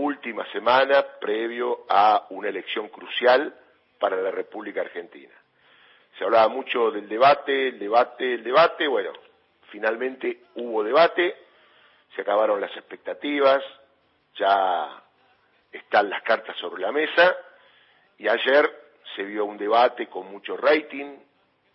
última 0.00 0.44
semana 0.52 1.04
previo 1.20 1.84
a 1.88 2.26
una 2.30 2.48
elección 2.48 2.88
crucial 2.88 3.54
para 3.98 4.16
la 4.16 4.30
República 4.30 4.80
Argentina. 4.80 5.34
Se 6.18 6.24
hablaba 6.24 6.48
mucho 6.48 6.90
del 6.90 7.08
debate, 7.08 7.68
el 7.68 7.78
debate, 7.78 8.34
el 8.34 8.44
debate, 8.44 8.88
bueno, 8.88 9.12
finalmente 9.70 10.44
hubo 10.56 10.82
debate, 10.82 11.36
se 12.14 12.22
acabaron 12.22 12.60
las 12.60 12.74
expectativas, 12.76 13.62
ya 14.36 15.02
están 15.70 16.10
las 16.10 16.22
cartas 16.22 16.56
sobre 16.56 16.82
la 16.82 16.92
mesa 16.92 17.36
y 18.18 18.28
ayer 18.28 18.70
se 19.14 19.22
vio 19.22 19.44
un 19.44 19.58
debate 19.58 20.08
con 20.08 20.30
mucho 20.30 20.56
rating 20.56 21.18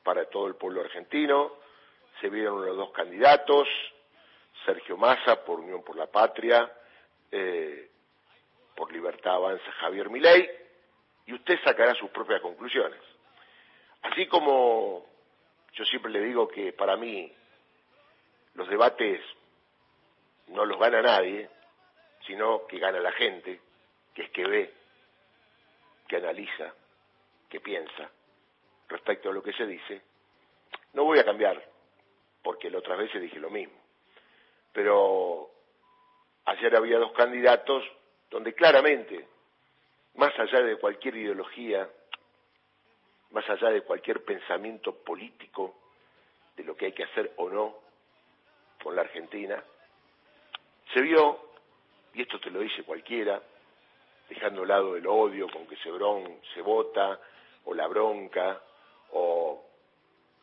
para 0.04 0.26
todo 0.26 0.48
el 0.48 0.56
pueblo 0.56 0.82
argentino, 0.82 1.54
se 2.22 2.30
vieron 2.30 2.66
los 2.66 2.76
dos 2.76 2.92
candidatos, 2.92 3.68
Sergio 4.66 4.98
Massa 4.98 5.44
por 5.44 5.60
Unión 5.60 5.84
por 5.84 5.96
la 5.96 6.08
Patria, 6.08 6.72
eh, 7.32 7.90
por 8.76 8.92
Libertad 8.92 9.36
Avanza 9.36 9.72
Javier 9.80 10.10
Milei, 10.10 10.50
y 11.26 11.34
usted 11.34 11.60
sacará 11.64 11.96
sus 11.96 12.10
propias 12.12 12.42
conclusiones. 12.42 13.00
Así 14.04 14.28
como 14.28 15.06
yo 15.74 15.86
siempre 15.86 16.12
le 16.12 16.22
digo 16.22 16.48
que 16.48 16.74
para 16.74 16.96
mí 16.96 17.32
los 18.54 18.68
debates 18.70 19.22
no 20.48 20.66
los 20.66 20.80
gana 20.80 21.02
nadie, 21.02 21.50
sino 22.28 22.66
que 22.68 22.80
gana 22.80 23.00
la 23.00 23.12
gente, 23.14 23.60
que 24.14 24.24
es 24.24 24.30
que 24.30 24.46
ve, 24.46 24.74
que 26.08 26.18
analiza, 26.18 26.74
que 27.50 27.60
piensa 27.60 28.10
respecto 28.88 29.30
a 29.30 29.34
lo 29.34 29.42
que 29.42 29.54
se 29.54 29.66
dice, 29.66 30.02
no 30.94 31.04
voy 31.04 31.20
a 31.20 31.26
cambiar, 31.26 31.62
porque 32.44 32.70
la 32.70 32.78
otra 32.78 32.96
vez 32.96 33.12
dije 33.20 33.40
lo 33.40 33.50
mismo. 33.50 33.76
Pero 34.72 35.50
ayer 36.46 36.76
había 36.76 37.00
dos 37.00 37.12
candidatos 37.14 37.84
donde 38.36 38.54
claramente, 38.54 39.30
más 40.16 40.38
allá 40.38 40.62
de 40.62 40.76
cualquier 40.76 41.16
ideología, 41.16 41.90
más 43.32 43.50
allá 43.50 43.70
de 43.70 43.84
cualquier 43.84 44.26
pensamiento 44.26 44.94
político 44.94 45.74
de 46.58 46.66
lo 46.66 46.76
que 46.76 46.88
hay 46.88 46.92
que 46.92 47.06
hacer 47.06 47.32
o 47.38 47.50
no 47.50 47.78
con 48.84 48.94
la 48.94 49.04
Argentina, 49.04 49.64
se 50.94 51.00
vio, 51.00 51.54
y 52.14 52.24
esto 52.24 52.38
te 52.42 52.50
lo 52.50 52.60
dice 52.60 52.84
cualquiera, 52.84 53.42
dejando 54.28 54.64
a 54.64 54.68
lado 54.68 54.98
el 54.98 55.08
odio 55.08 55.48
con 55.48 55.66
que 55.66 55.78
se, 55.78 55.90
bron, 55.90 56.42
se 56.54 56.62
vota, 56.62 57.18
o 57.64 57.74
la 57.74 57.88
bronca, 57.88 58.62
o 59.12 59.64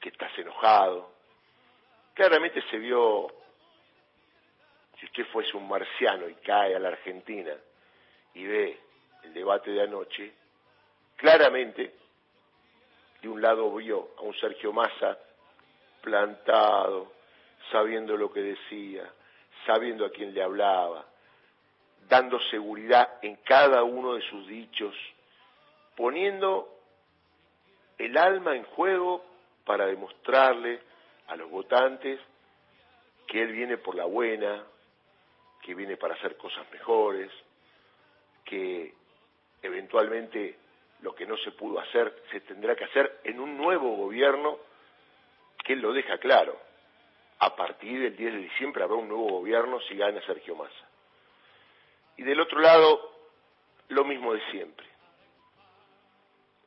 que 0.01 0.09
estás 0.09 0.33
enojado. 0.39 1.13
Claramente 2.15 2.63
se 2.71 2.79
vio, 2.79 3.29
si 4.99 5.05
usted 5.05 5.27
fuese 5.27 5.55
un 5.59 5.69
marciano 5.69 6.27
y 6.27 6.37
cae 6.37 6.75
a 6.75 6.79
la 6.79 6.89
Argentina 6.89 7.55
y 8.35 8.45
ve 8.45 8.79
el 9.25 9.35
debate 9.35 9.71
de 9.71 9.83
anoche, 9.83 10.33
claramente 11.17 11.95
de 13.21 13.29
un 13.29 13.41
lado 13.41 13.73
vio 13.75 14.11
a 14.19 14.23
un 14.23 14.35
Sergio 14.35 14.73
Massa 14.73 15.17
plantado, 16.01 17.13
sabiendo 17.71 18.17
lo 18.17 18.33
que 18.33 18.41
decía, 18.41 19.09
sabiendo 19.65 20.05
a 20.05 20.11
quién 20.11 20.35
le 20.35 20.43
hablaba, 20.43 21.07
dando 22.09 22.41
seguridad 22.51 23.19
en 23.23 23.37
cada 23.37 23.85
uno 23.85 24.15
de 24.15 24.23
sus 24.23 24.47
dichos, 24.49 24.95
poniendo 25.97 26.69
el 27.99 28.19
alma 28.19 28.57
en 28.57 28.65
juego 28.65 29.25
para 29.65 29.87
demostrarle 29.87 30.81
a 31.29 31.37
los 31.37 31.49
votantes 31.49 32.19
que 33.29 33.43
él 33.43 33.53
viene 33.53 33.79
por 33.79 33.95
la 33.95 34.05
buena, 34.05 34.65
que 35.63 35.75
viene 35.75 35.97
para 35.97 36.15
hacer 36.15 36.37
cosas 36.37 36.69
mejores, 36.73 37.31
que 38.45 38.95
eventualmente 39.63 40.59
lo 41.01 41.15
que 41.15 41.27
no 41.27 41.37
se 41.39 41.53
pudo 41.53 41.81
hacer 41.81 42.23
se 42.31 42.41
tendrá 42.41 42.75
que 42.77 42.85
hacer 42.85 43.21
en 43.25 43.41
un 43.41 43.57
nuevo 43.57 43.97
gobierno 43.97 44.59
que 45.65 45.77
lo 45.77 45.93
deja 45.93 46.19
claro. 46.19 46.59
A 47.39 47.57
partir 47.57 48.01
del 48.01 48.17
10 48.17 48.35
de 48.35 48.39
diciembre 48.39 48.85
habrá 48.85 48.97
un 48.97 49.09
nuevo 49.09 49.29
gobierno 49.29 49.81
si 49.83 49.97
gana 49.97 50.21
Sergio 50.23 50.55
Massa. 50.55 50.89
Y 52.17 52.23
del 52.23 52.41
otro 52.41 52.61
lado, 52.61 53.13
lo 53.89 54.05
mismo 54.05 54.33
de 54.33 54.41
siempre. 54.51 54.87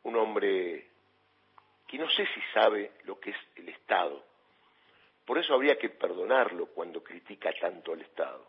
Un 0.04 0.16
hombre 0.18 0.88
que 1.88 1.98
no 1.98 2.10
sé 2.10 2.26
si 2.28 2.42
sabe 2.54 2.92
lo 3.04 3.20
que 3.20 3.32
es 3.32 3.38
el 3.56 3.70
Estado. 3.70 4.24
Por 5.26 5.38
eso 5.38 5.54
habría 5.54 5.78
que 5.78 5.90
perdonarlo 5.90 6.68
cuando 6.68 7.04
critica 7.04 7.52
tanto 7.60 7.94
al 7.94 8.02
Estado. 8.02 8.46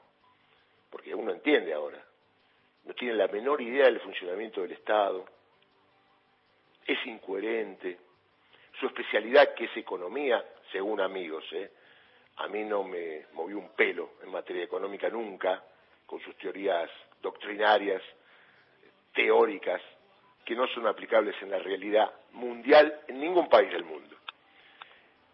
Porque 0.91 1.15
uno 1.15 1.32
entiende 1.32 1.72
ahora. 1.72 2.04
No 2.86 2.94
tiene 2.94 3.14
la 3.14 3.26
menor 3.28 3.60
idea 3.60 3.86
del 3.86 4.00
funcionamiento 4.00 4.62
del 4.62 4.72
Estado. 4.72 5.26
Es 6.86 7.04
incoherente. 7.06 7.98
Su 8.78 8.86
especialidad, 8.86 9.54
que 9.54 9.64
es 9.64 9.76
economía, 9.76 10.44
según 10.70 11.00
amigos, 11.00 11.44
¿eh? 11.52 11.70
a 12.36 12.48
mí 12.48 12.64
no 12.64 12.84
me 12.84 13.26
movió 13.32 13.58
un 13.58 13.70
pelo 13.70 14.12
en 14.22 14.30
materia 14.30 14.64
económica 14.64 15.08
nunca, 15.08 15.62
con 16.06 16.20
sus 16.20 16.36
teorías 16.36 16.91
doctrinarias, 17.20 18.02
teóricas, 19.12 19.80
que 20.44 20.54
no 20.54 20.68
son 20.68 20.86
aplicables 20.86 21.34
en 21.42 21.50
la 21.50 21.58
realidad 21.58 22.08
mundial 22.32 23.00
en 23.08 23.18
ningún 23.18 23.48
país 23.48 23.72
del 23.72 23.84
mundo. 23.84 24.14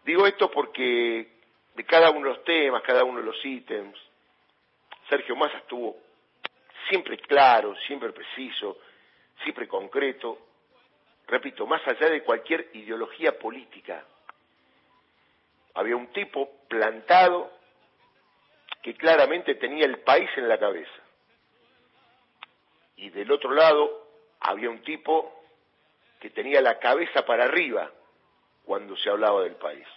Digo 0.03 0.25
esto 0.25 0.49
porque 0.49 1.27
de 1.75 1.83
cada 1.83 2.09
uno 2.09 2.29
de 2.29 2.35
los 2.35 2.43
temas, 2.43 2.81
cada 2.81 3.03
uno 3.03 3.19
de 3.19 3.25
los 3.25 3.45
ítems, 3.45 3.97
Sergio 5.09 5.35
Massa 5.35 5.57
estuvo 5.57 5.97
siempre 6.89 7.17
claro, 7.17 7.75
siempre 7.87 8.11
preciso, 8.11 8.77
siempre 9.43 9.67
concreto, 9.67 10.39
repito, 11.27 11.65
más 11.65 11.85
allá 11.87 12.09
de 12.09 12.23
cualquier 12.23 12.69
ideología 12.73 13.37
política. 13.37 14.05
Había 15.75 15.95
un 15.95 16.07
tipo 16.07 16.49
plantado 16.67 17.51
que 18.81 18.95
claramente 18.95 19.55
tenía 19.55 19.85
el 19.85 19.99
país 19.99 20.29
en 20.35 20.47
la 20.47 20.59
cabeza. 20.59 20.91
Y 22.97 23.09
del 23.09 23.31
otro 23.31 23.51
lado 23.51 24.07
había 24.39 24.69
un 24.69 24.81
tipo 24.83 25.43
que 26.19 26.29
tenía 26.29 26.61
la 26.61 26.79
cabeza 26.79 27.25
para 27.25 27.45
arriba 27.45 27.91
cuando 28.65 28.95
se 28.97 29.09
hablaba 29.09 29.43
del 29.43 29.55
país. 29.55 29.87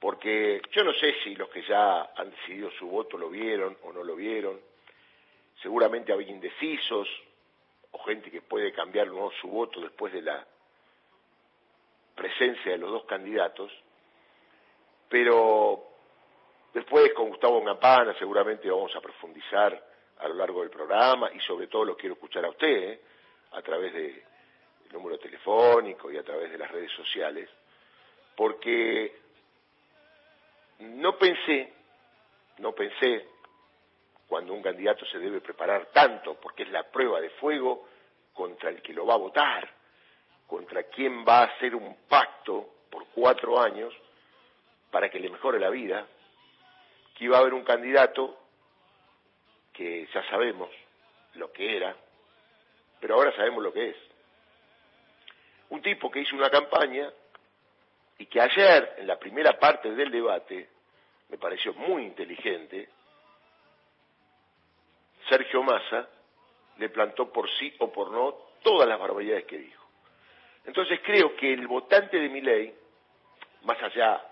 Porque 0.00 0.62
yo 0.72 0.84
no 0.84 0.92
sé 0.94 1.14
si 1.24 1.34
los 1.34 1.48
que 1.50 1.62
ya 1.62 2.10
han 2.16 2.30
decidido 2.30 2.70
su 2.72 2.88
voto 2.88 3.18
lo 3.18 3.28
vieron 3.30 3.76
o 3.82 3.92
no 3.92 4.04
lo 4.04 4.14
vieron. 4.14 4.60
Seguramente 5.62 6.12
había 6.12 6.28
indecisos 6.28 7.08
o 7.90 7.98
gente 8.04 8.30
que 8.30 8.42
puede 8.42 8.72
cambiar 8.72 9.08
su 9.40 9.48
voto 9.48 9.80
después 9.80 10.12
de 10.12 10.22
la 10.22 10.46
presencia 12.14 12.72
de 12.72 12.78
los 12.78 12.90
dos 12.90 13.04
candidatos. 13.04 13.72
Pero 15.08 15.84
después 16.74 17.12
con 17.14 17.28
Gustavo 17.28 17.64
Campana 17.64 18.14
seguramente 18.18 18.70
vamos 18.70 18.94
a 18.94 19.00
profundizar 19.00 19.84
a 20.18 20.28
lo 20.28 20.34
largo 20.34 20.60
del 20.60 20.70
programa 20.70 21.30
y 21.32 21.40
sobre 21.40 21.68
todo 21.68 21.84
lo 21.84 21.96
quiero 21.96 22.14
escuchar 22.14 22.44
a 22.44 22.50
usted 22.50 22.90
¿eh? 22.90 23.00
a 23.52 23.62
través 23.62 23.92
del 23.94 24.22
número 24.92 25.18
telefónico 25.18 26.10
y 26.10 26.16
a 26.16 26.22
través 26.22 26.50
de 26.50 26.58
las 26.58 26.70
redes 26.70 26.90
sociales, 26.92 27.48
porque 28.36 29.16
no 30.80 31.16
pensé, 31.16 31.72
no 32.58 32.72
pensé 32.72 33.28
cuando 34.28 34.52
un 34.52 34.62
candidato 34.62 35.06
se 35.06 35.18
debe 35.18 35.40
preparar 35.40 35.86
tanto, 35.86 36.34
porque 36.34 36.64
es 36.64 36.70
la 36.70 36.84
prueba 36.84 37.20
de 37.20 37.30
fuego 37.30 37.88
contra 38.34 38.68
el 38.68 38.82
que 38.82 38.92
lo 38.92 39.06
va 39.06 39.14
a 39.14 39.18
votar, 39.18 39.68
contra 40.46 40.84
quien 40.84 41.24
va 41.26 41.40
a 41.40 41.44
hacer 41.44 41.74
un 41.74 41.96
pacto 42.08 42.68
por 42.90 43.06
cuatro 43.08 43.58
años 43.58 43.92
para 44.90 45.08
que 45.08 45.18
le 45.18 45.30
mejore 45.30 45.58
la 45.58 45.70
vida, 45.70 46.06
que 47.14 47.24
iba 47.24 47.38
a 47.38 47.40
haber 47.40 47.54
un 47.54 47.64
candidato 47.64 48.38
que 49.72 50.06
ya 50.12 50.22
sabemos 50.28 50.70
lo 51.34 51.50
que 51.50 51.76
era, 51.76 51.96
pero 53.00 53.14
ahora 53.14 53.34
sabemos 53.34 53.62
lo 53.62 53.72
que 53.72 53.90
es. 53.90 53.96
Un 55.70 55.80
tipo 55.80 56.10
que 56.10 56.20
hizo 56.20 56.36
una 56.36 56.50
campaña 56.50 57.10
y 58.18 58.26
que 58.26 58.40
ayer, 58.40 58.96
en 58.98 59.06
la 59.06 59.18
primera 59.18 59.58
parte 59.58 59.90
del 59.92 60.10
debate, 60.10 60.68
me 61.28 61.38
pareció 61.38 61.72
muy 61.74 62.04
inteligente, 62.04 62.88
Sergio 65.28 65.62
Massa 65.62 66.08
le 66.78 66.88
plantó 66.88 67.32
por 67.32 67.48
sí 67.58 67.74
o 67.78 67.92
por 67.92 68.10
no 68.10 68.34
todas 68.62 68.88
las 68.88 68.98
barbaridades 68.98 69.44
que 69.44 69.58
dijo. 69.58 69.84
Entonces 70.64 71.00
creo 71.02 71.34
que 71.36 71.52
el 71.52 71.66
votante 71.66 72.18
de 72.18 72.28
mi 72.28 72.40
ley, 72.40 72.74
más 73.62 73.82
allá, 73.82 74.22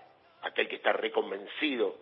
aquel 0.41 0.67
que 0.67 0.75
está 0.77 0.93
reconvencido 0.93 1.97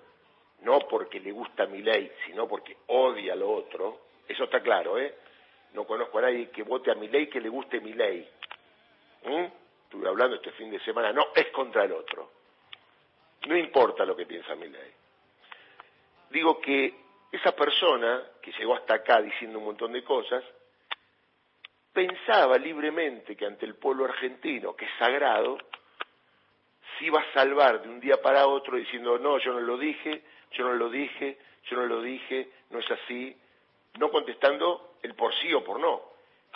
no 0.62 0.80
porque 0.80 1.20
le 1.20 1.32
gusta 1.32 1.66
mi 1.68 1.82
ley, 1.82 2.12
sino 2.26 2.48
porque 2.48 2.78
odia 2.88 3.36
lo 3.36 3.52
otro, 3.52 4.02
eso 4.28 4.46
está 4.46 4.62
claro, 4.62 4.98
¿eh? 4.98 5.14
No 5.74 5.86
conozco 5.86 6.18
a 6.20 6.24
nadie 6.24 6.50
que 6.50 6.64
vote 6.64 6.92
a 6.92 6.96
mi 6.96 7.08
ley 7.08 7.28
que 7.28 7.42
le 7.42 7.50
guste 7.50 7.80
mi 7.82 7.94
ley. 7.94 8.28
¿Mm? 9.26 9.46
Estuve 9.84 10.08
hablando 10.08 10.38
este 10.38 10.52
fin 10.52 10.72
de 10.72 10.80
semana, 10.80 11.12
no, 11.12 11.28
es 11.36 11.48
contra 11.48 11.84
el 11.84 11.92
otro. 11.92 12.32
No 13.48 13.58
importa 13.58 14.06
lo 14.06 14.16
que 14.16 14.26
piensa 14.26 14.56
mi 14.56 14.68
ley. 14.68 14.92
Digo 16.32 16.60
que 16.60 17.05
esa 17.32 17.56
persona 17.56 18.24
que 18.42 18.52
llegó 18.54 18.76
hasta 18.76 18.96
acá 18.96 19.22
diciendo 19.22 19.60
un 19.60 19.66
montón 19.66 19.92
de 19.92 20.04
cosas, 20.04 20.44
pensaba 21.94 22.58
libremente 22.58 23.36
que 23.36 23.46
ante 23.46 23.66
el 23.66 23.76
pueblo 23.76 24.06
argentino, 24.06 24.76
que 24.76 24.86
es 24.86 24.92
sagrado, 25.00 25.58
se 26.98 27.06
iba 27.06 27.20
a 27.20 27.34
salvar 27.34 27.82
de 27.82 27.90
un 27.90 28.00
día 28.00 28.22
para 28.22 28.48
otro 28.48 28.78
diciendo, 28.78 29.18
no, 29.18 29.38
yo 29.40 29.54
no 29.54 29.62
lo 29.62 29.78
dije, 29.78 30.24
yo 30.52 30.66
no 30.66 30.74
lo 30.74 30.90
dije, 30.90 31.38
yo 31.64 31.78
no 31.78 31.86
lo 31.86 32.02
dije, 32.02 32.50
no 32.70 32.80
es 32.80 32.92
así, 32.92 33.36
no 33.98 34.12
contestando 34.12 34.98
el 35.02 35.16
por 35.16 35.34
sí 35.36 35.54
o 35.54 35.64
por 35.64 35.80
no, 35.80 36.02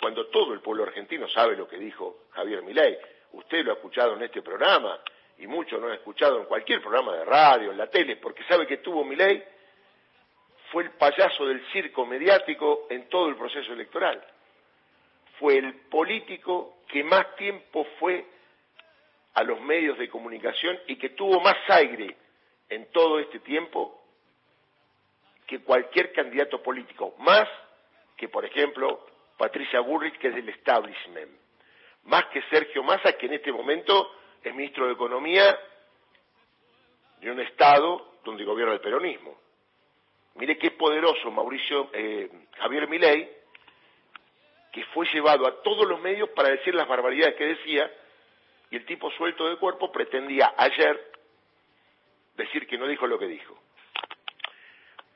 cuando 0.00 0.26
todo 0.28 0.52
el 0.52 0.60
pueblo 0.60 0.84
argentino 0.84 1.28
sabe 1.28 1.56
lo 1.56 1.66
que 1.68 1.78
dijo 1.78 2.24
Javier 2.30 2.62
Milei. 2.62 2.98
Usted 3.32 3.64
lo 3.64 3.72
ha 3.72 3.74
escuchado 3.74 4.14
en 4.14 4.22
este 4.22 4.42
programa 4.42 4.98
y 5.38 5.46
muchos 5.46 5.80
lo 5.80 5.88
han 5.88 5.94
escuchado 5.94 6.38
en 6.38 6.46
cualquier 6.46 6.80
programa 6.80 7.16
de 7.16 7.24
radio, 7.24 7.70
en 7.70 7.78
la 7.78 7.88
tele, 7.88 8.16
porque 8.16 8.42
sabe 8.44 8.66
que 8.66 8.78
tuvo 8.78 9.04
Milei 9.04 9.42
fue 10.70 10.84
el 10.84 10.90
payaso 10.92 11.46
del 11.46 11.64
circo 11.72 12.06
mediático 12.06 12.86
en 12.90 13.08
todo 13.08 13.28
el 13.28 13.36
proceso 13.36 13.72
electoral. 13.72 14.24
Fue 15.38 15.58
el 15.58 15.74
político 15.88 16.78
que 16.88 17.02
más 17.02 17.34
tiempo 17.36 17.86
fue 17.98 18.24
a 19.34 19.42
los 19.42 19.60
medios 19.60 19.98
de 19.98 20.08
comunicación 20.08 20.78
y 20.86 20.96
que 20.96 21.10
tuvo 21.10 21.40
más 21.40 21.56
aire 21.68 22.16
en 22.68 22.90
todo 22.92 23.18
este 23.18 23.40
tiempo 23.40 24.00
que 25.46 25.60
cualquier 25.60 26.12
candidato 26.12 26.62
político, 26.62 27.14
más 27.18 27.48
que, 28.16 28.28
por 28.28 28.44
ejemplo, 28.44 29.06
Patricia 29.36 29.80
Burrich, 29.80 30.16
que 30.18 30.28
es 30.28 30.34
del 30.34 30.48
establishment, 30.48 31.30
más 32.04 32.26
que 32.26 32.42
Sergio 32.42 32.82
Massa, 32.82 33.14
que 33.14 33.26
en 33.26 33.34
este 33.34 33.50
momento 33.50 34.14
es 34.42 34.54
ministro 34.54 34.86
de 34.86 34.92
Economía 34.92 35.58
de 37.20 37.30
un 37.30 37.40
Estado 37.40 38.18
donde 38.24 38.44
gobierna 38.44 38.74
el 38.74 38.80
peronismo. 38.80 39.49
Mire 40.34 40.58
qué 40.58 40.70
poderoso 40.70 41.30
Mauricio 41.30 41.90
eh, 41.92 42.30
Javier 42.58 42.88
Milei, 42.88 43.30
que 44.72 44.84
fue 44.86 45.06
llevado 45.12 45.46
a 45.46 45.62
todos 45.62 45.86
los 45.88 46.00
medios 46.00 46.28
para 46.30 46.50
decir 46.50 46.74
las 46.74 46.86
barbaridades 46.86 47.34
que 47.34 47.46
decía, 47.46 47.90
y 48.70 48.76
el 48.76 48.86
tipo 48.86 49.10
suelto 49.12 49.48
de 49.48 49.56
cuerpo 49.56 49.90
pretendía 49.90 50.54
ayer 50.56 51.10
decir 52.36 52.66
que 52.66 52.78
no 52.78 52.86
dijo 52.86 53.06
lo 53.06 53.18
que 53.18 53.26
dijo. 53.26 53.58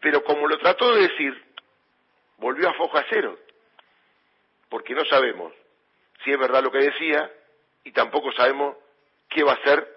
Pero 0.00 0.24
como 0.24 0.48
lo 0.48 0.58
trató 0.58 0.92
de 0.94 1.02
decir, 1.08 1.42
volvió 2.38 2.68
a 2.68 2.74
foja 2.74 3.04
cero, 3.08 3.38
porque 4.68 4.94
no 4.94 5.04
sabemos 5.04 5.52
si 6.24 6.32
es 6.32 6.38
verdad 6.38 6.62
lo 6.62 6.72
que 6.72 6.78
decía 6.78 7.30
y 7.84 7.92
tampoco 7.92 8.32
sabemos 8.32 8.76
qué 9.28 9.44
va 9.44 9.52
a 9.52 9.56
hacer 9.56 9.88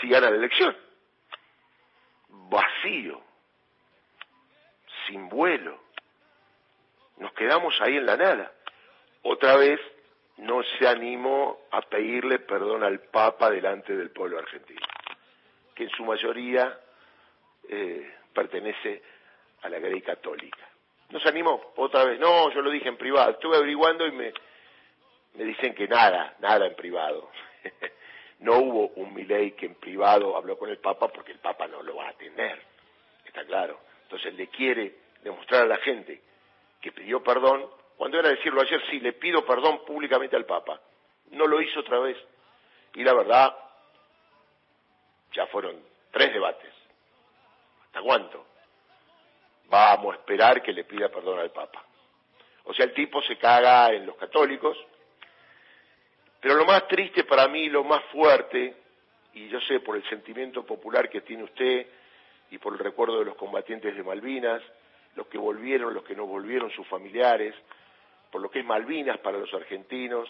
si 0.00 0.08
gana 0.08 0.30
la 0.30 0.36
elección. 0.36 0.76
Vacío 2.28 3.25
sin 5.06 5.28
vuelo. 5.28 5.78
Nos 7.18 7.32
quedamos 7.32 7.74
ahí 7.80 7.96
en 7.96 8.06
la 8.06 8.16
nada. 8.16 8.52
Otra 9.22 9.56
vez 9.56 9.80
no 10.38 10.62
se 10.78 10.86
animó 10.86 11.60
a 11.70 11.82
pedirle 11.82 12.38
perdón 12.40 12.84
al 12.84 13.00
Papa 13.00 13.50
delante 13.50 13.96
del 13.96 14.10
pueblo 14.10 14.38
argentino, 14.38 14.86
que 15.74 15.84
en 15.84 15.90
su 15.90 16.04
mayoría 16.04 16.78
eh, 17.68 18.14
pertenece 18.32 19.02
a 19.62 19.68
la 19.68 19.78
Grey 19.78 20.02
Católica. 20.02 20.68
No 21.10 21.20
se 21.20 21.28
animó, 21.28 21.72
otra 21.76 22.04
vez, 22.04 22.18
no, 22.18 22.52
yo 22.52 22.60
lo 22.60 22.70
dije 22.70 22.88
en 22.88 22.96
privado, 22.96 23.30
estuve 23.30 23.56
averiguando 23.56 24.06
y 24.06 24.12
me, 24.12 24.32
me 25.34 25.44
dicen 25.44 25.74
que 25.74 25.88
nada, 25.88 26.34
nada 26.40 26.66
en 26.66 26.74
privado. 26.74 27.30
no 28.40 28.58
hubo 28.58 28.88
un 28.96 29.14
Milei 29.14 29.52
que 29.52 29.66
en 29.66 29.76
privado 29.76 30.36
habló 30.36 30.58
con 30.58 30.68
el 30.68 30.78
Papa 30.78 31.08
porque 31.08 31.32
el 31.32 31.38
Papa 31.38 31.66
no 31.68 31.82
lo 31.82 31.96
va 31.96 32.06
a 32.06 32.10
atender, 32.10 32.60
le 34.32 34.48
quiere 34.48 34.96
demostrar 35.22 35.62
a 35.62 35.66
la 35.66 35.76
gente 35.78 36.20
que 36.80 36.92
pidió 36.92 37.22
perdón, 37.22 37.68
cuando 37.96 38.18
era 38.18 38.28
decirlo 38.28 38.60
ayer, 38.60 38.80
sí, 38.90 39.00
le 39.00 39.12
pido 39.14 39.44
perdón 39.44 39.84
públicamente 39.84 40.36
al 40.36 40.44
Papa. 40.44 40.80
No 41.30 41.46
lo 41.46 41.60
hizo 41.60 41.80
otra 41.80 41.98
vez. 41.98 42.16
Y 42.94 43.02
la 43.02 43.14
verdad, 43.14 43.56
ya 45.32 45.46
fueron 45.46 45.82
tres 46.10 46.32
debates. 46.32 46.72
¿Hasta 47.86 48.02
cuánto? 48.02 48.46
Vamos 49.68 50.14
a 50.14 50.18
esperar 50.18 50.62
que 50.62 50.72
le 50.72 50.84
pida 50.84 51.08
perdón 51.08 51.38
al 51.40 51.50
Papa. 51.50 51.84
O 52.64 52.74
sea, 52.74 52.84
el 52.84 52.94
tipo 52.94 53.22
se 53.22 53.36
caga 53.36 53.92
en 53.92 54.06
los 54.06 54.16
católicos. 54.16 54.76
Pero 56.40 56.54
lo 56.54 56.64
más 56.64 56.86
triste 56.88 57.24
para 57.24 57.48
mí, 57.48 57.68
lo 57.68 57.82
más 57.84 58.04
fuerte, 58.12 58.74
y 59.34 59.48
yo 59.48 59.60
sé 59.62 59.80
por 59.80 59.96
el 59.96 60.08
sentimiento 60.08 60.64
popular 60.64 61.08
que 61.08 61.22
tiene 61.22 61.44
usted, 61.44 61.86
y 62.50 62.58
por 62.58 62.74
el 62.74 62.78
recuerdo 62.78 63.18
de 63.18 63.24
los 63.24 63.36
combatientes 63.36 63.94
de 63.94 64.02
Malvinas, 64.02 64.62
los 65.14 65.26
que 65.28 65.38
volvieron, 65.38 65.94
los 65.94 66.04
que 66.04 66.14
no 66.14 66.26
volvieron, 66.26 66.70
sus 66.70 66.86
familiares, 66.88 67.54
por 68.30 68.40
lo 68.40 68.50
que 68.50 68.60
es 68.60 68.64
Malvinas 68.64 69.18
para 69.18 69.38
los 69.38 69.52
argentinos. 69.54 70.28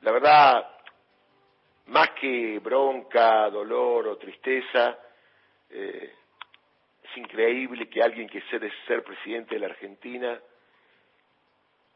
La 0.00 0.12
verdad, 0.12 0.70
más 1.86 2.10
que 2.12 2.58
bronca, 2.60 3.48
dolor 3.50 4.08
o 4.08 4.16
tristeza, 4.16 4.98
eh, 5.70 6.14
es 7.02 7.16
increíble 7.16 7.88
que 7.88 8.02
alguien 8.02 8.28
que 8.28 8.42
quiere 8.42 8.72
ser 8.86 9.04
presidente 9.04 9.54
de 9.54 9.60
la 9.60 9.66
Argentina 9.66 10.40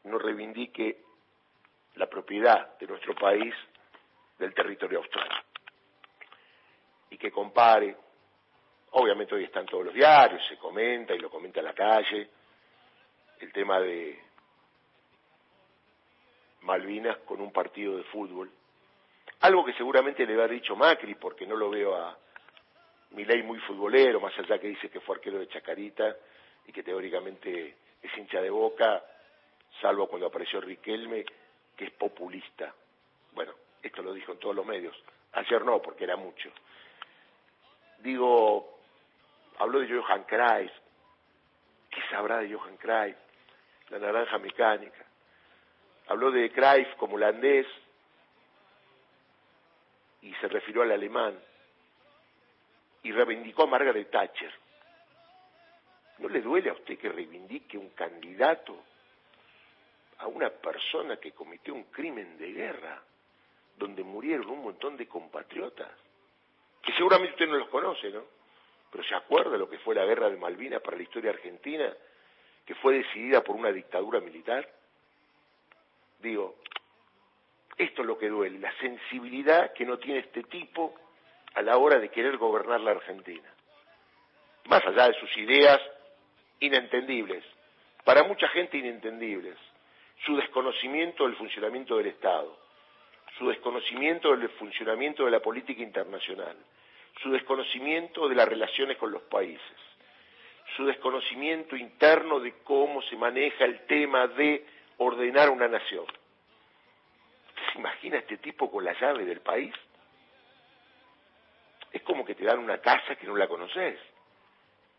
no 0.04 0.18
reivindique 0.18 1.02
la 1.94 2.06
propiedad 2.06 2.78
de 2.78 2.86
nuestro 2.86 3.14
país 3.14 3.54
del 4.38 4.54
territorio 4.54 4.98
austral 4.98 5.28
y 7.10 7.18
que 7.18 7.30
compare 7.30 7.96
Obviamente 8.92 9.34
hoy 9.34 9.44
están 9.44 9.66
todos 9.66 9.86
los 9.86 9.94
diarios, 9.94 10.40
se 10.48 10.56
comenta 10.56 11.14
y 11.14 11.18
lo 11.18 11.30
comenta 11.30 11.60
en 11.60 11.66
la 11.66 11.74
calle, 11.74 12.28
el 13.40 13.52
tema 13.52 13.80
de 13.80 14.18
Malvinas 16.62 17.18
con 17.18 17.40
un 17.40 17.52
partido 17.52 17.96
de 17.96 18.04
fútbol. 18.04 18.50
Algo 19.40 19.64
que 19.64 19.74
seguramente 19.74 20.26
le 20.26 20.42
ha 20.42 20.48
dicho 20.48 20.74
Macri, 20.74 21.14
porque 21.14 21.46
no 21.46 21.54
lo 21.54 21.70
veo 21.70 21.94
a 21.94 22.16
Milei 23.10 23.42
muy 23.42 23.58
futbolero, 23.60 24.20
más 24.20 24.36
allá 24.38 24.58
que 24.58 24.68
dice 24.68 24.90
que 24.90 25.00
fue 25.00 25.16
arquero 25.16 25.38
de 25.38 25.48
Chacarita 25.48 26.16
y 26.66 26.72
que 26.72 26.82
teóricamente 26.82 27.76
es 28.02 28.18
hincha 28.18 28.40
de 28.40 28.50
boca, 28.50 29.02
salvo 29.80 30.08
cuando 30.08 30.26
apareció 30.26 30.60
Riquelme, 30.60 31.24
que 31.76 31.84
es 31.84 31.90
populista. 31.92 32.74
Bueno, 33.32 33.52
esto 33.82 34.02
lo 34.02 34.12
dijo 34.12 34.32
en 34.32 34.38
todos 34.38 34.56
los 34.56 34.66
medios. 34.66 34.96
Ayer 35.32 35.64
no, 35.64 35.80
porque 35.80 36.04
era 36.04 36.16
mucho. 36.16 36.50
Digo, 37.98 38.77
habló 39.58 39.80
de 39.80 39.88
Johan 39.88 40.24
Cruyff. 40.24 40.72
¿Qué 41.90 42.00
sabrá 42.10 42.38
de 42.38 42.52
Johan 42.52 42.76
Cruyff? 42.76 43.16
La 43.90 43.98
naranja 43.98 44.38
mecánica. 44.38 45.04
Habló 46.08 46.30
de 46.30 46.50
Cruyff 46.50 46.94
como 46.96 47.16
holandés 47.16 47.66
y 50.22 50.32
se 50.34 50.48
refirió 50.48 50.82
al 50.82 50.92
alemán 50.92 51.38
y 53.02 53.12
reivindicó 53.12 53.64
a 53.64 53.66
Margaret 53.66 54.10
Thatcher. 54.10 54.52
¿No 56.18 56.28
le 56.28 56.40
duele 56.40 56.70
a 56.70 56.72
usted 56.72 56.98
que 56.98 57.08
reivindique 57.08 57.78
un 57.78 57.90
candidato 57.90 58.82
a 60.18 60.26
una 60.26 60.50
persona 60.50 61.16
que 61.16 61.32
cometió 61.32 61.74
un 61.74 61.84
crimen 61.84 62.36
de 62.38 62.52
guerra 62.52 63.00
donde 63.76 64.02
murieron 64.02 64.50
un 64.50 64.64
montón 64.64 64.96
de 64.96 65.06
compatriotas? 65.06 65.90
Que 66.82 66.92
seguramente 66.94 67.34
usted 67.34 67.46
no 67.46 67.58
los 67.58 67.68
conoce, 67.68 68.10
¿no? 68.10 68.37
Pero 68.90 69.04
se 69.04 69.14
acuerda 69.14 69.56
lo 69.56 69.68
que 69.68 69.78
fue 69.78 69.94
la 69.94 70.04
guerra 70.04 70.30
de 70.30 70.36
Malvinas 70.36 70.80
para 70.80 70.96
la 70.96 71.02
historia 71.02 71.30
argentina, 71.30 71.92
que 72.64 72.74
fue 72.76 72.98
decidida 72.98 73.42
por 73.42 73.56
una 73.56 73.72
dictadura 73.72 74.20
militar. 74.20 74.68
Digo, 76.20 76.56
esto 77.76 78.02
es 78.02 78.08
lo 78.08 78.18
que 78.18 78.28
duele, 78.28 78.58
la 78.58 78.72
sensibilidad 78.78 79.72
que 79.72 79.86
no 79.86 79.98
tiene 79.98 80.20
este 80.20 80.42
tipo 80.44 80.94
a 81.54 81.62
la 81.62 81.76
hora 81.76 81.98
de 81.98 82.10
querer 82.10 82.36
gobernar 82.36 82.80
la 82.80 82.92
Argentina. 82.92 83.48
Más 84.66 84.84
allá 84.84 85.08
de 85.08 85.14
sus 85.14 85.36
ideas 85.38 85.80
inentendibles, 86.60 87.44
para 88.04 88.24
mucha 88.24 88.48
gente 88.48 88.78
inentendibles, 88.78 89.56
su 90.26 90.36
desconocimiento 90.36 91.24
del 91.24 91.36
funcionamiento 91.36 91.96
del 91.96 92.06
Estado, 92.08 92.58
su 93.38 93.48
desconocimiento 93.48 94.36
del 94.36 94.48
funcionamiento 94.50 95.24
de 95.24 95.30
la 95.30 95.40
política 95.40 95.82
internacional, 95.82 96.56
su 97.22 97.30
desconocimiento 97.30 98.28
de 98.28 98.34
las 98.34 98.48
relaciones 98.48 98.96
con 98.96 99.10
los 99.10 99.22
países, 99.22 99.76
su 100.76 100.84
desconocimiento 100.84 101.76
interno 101.76 102.40
de 102.40 102.54
cómo 102.62 103.02
se 103.02 103.16
maneja 103.16 103.64
el 103.64 103.86
tema 103.86 104.26
de 104.28 104.66
ordenar 104.98 105.50
una 105.50 105.68
nación. 105.68 106.06
¿Se 107.72 107.78
imagina 107.78 108.18
este 108.18 108.38
tipo 108.38 108.70
con 108.70 108.84
la 108.84 108.98
llave 108.98 109.24
del 109.24 109.40
país? 109.40 109.74
Es 111.92 112.02
como 112.02 112.24
que 112.24 112.34
te 112.34 112.44
dan 112.44 112.58
una 112.58 112.78
casa 112.78 113.16
que 113.16 113.26
no 113.26 113.36
la 113.36 113.48
conoces 113.48 113.98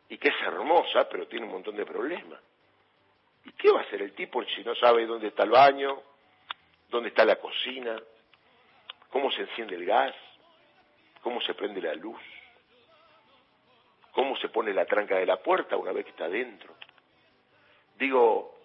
y 0.09 0.17
que 0.17 0.29
es 0.29 0.41
hermosa, 0.41 1.07
pero 1.07 1.27
tiene 1.27 1.45
un 1.45 1.51
montón 1.53 1.75
de 1.75 1.85
problemas. 1.85 2.39
¿Y 3.45 3.51
qué 3.53 3.71
va 3.71 3.79
a 3.79 3.83
hacer 3.83 4.01
el 4.01 4.13
tipo 4.13 4.43
si 4.43 4.63
no 4.63 4.75
sabe 4.75 5.05
dónde 5.05 5.27
está 5.27 5.43
el 5.43 5.51
baño, 5.51 6.01
dónde 6.89 7.09
está 7.09 7.23
la 7.23 7.37
cocina, 7.37 7.95
cómo 9.09 9.31
se 9.31 9.41
enciende 9.41 9.75
el 9.75 9.85
gas? 9.85 10.15
Cómo 11.21 11.41
se 11.41 11.53
prende 11.53 11.81
la 11.81 11.93
luz, 11.95 12.21
cómo 14.11 14.35
se 14.37 14.49
pone 14.49 14.73
la 14.73 14.85
tranca 14.85 15.17
de 15.17 15.25
la 15.25 15.37
puerta 15.37 15.77
una 15.77 15.91
vez 15.91 16.05
que 16.05 16.11
está 16.11 16.27
dentro. 16.27 16.75
Digo, 17.97 18.55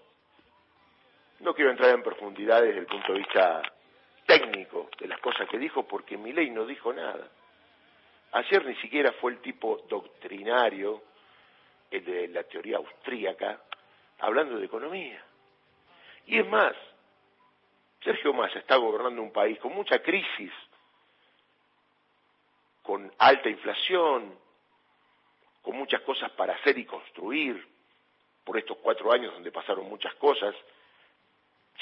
no 1.41 1.55
quiero 1.55 1.71
entrar 1.71 1.91
en 1.91 2.03
profundidad 2.03 2.63
desde 2.63 2.79
el 2.81 2.87
punto 2.87 3.13
de 3.13 3.19
vista 3.19 3.63
técnico 4.27 4.89
de 4.99 5.09
las 5.09 5.21
cosas 5.21 5.49
que 5.49 5.59
dijo, 5.59 5.87
porque 5.87 6.17
mi 6.17 6.33
ley 6.33 6.51
no 6.51 6.65
dijo 6.67 6.93
nada. 6.93 7.29
Ayer 8.33 8.65
ni 8.65 8.75
siquiera 8.77 9.13
fue 9.13 9.33
el 9.33 9.41
tipo 9.41 9.85
doctrinario, 9.89 11.03
el 11.91 12.05
de 12.05 12.29
la 12.29 12.43
teoría 12.45 12.79
austríaca, 12.79 13.61
hablando 14.19 14.59
de 14.59 14.67
economía. 14.67 15.23
Y 16.27 16.39
es 16.39 16.49
más, 16.49 16.75
Sergio 18.03 18.33
Massa 18.33 18.59
está 18.59 18.77
gobernando 18.77 19.23
un 19.23 19.33
país 19.33 19.59
con 19.59 19.75
mucha 19.75 20.01
crisis, 20.01 20.53
con 22.85 23.11
alta 23.17 23.49
inflación, 23.49 24.39
con 25.63 25.75
muchas 25.75 26.03
cosas 26.03 26.31
para 26.33 26.53
hacer 26.53 26.77
y 26.79 26.85
construir, 26.85 27.67
por 28.45 28.59
estos 28.59 28.77
cuatro 28.77 29.11
años 29.11 29.33
donde 29.33 29.51
pasaron 29.51 29.89
muchas 29.89 30.15
cosas, 30.17 30.55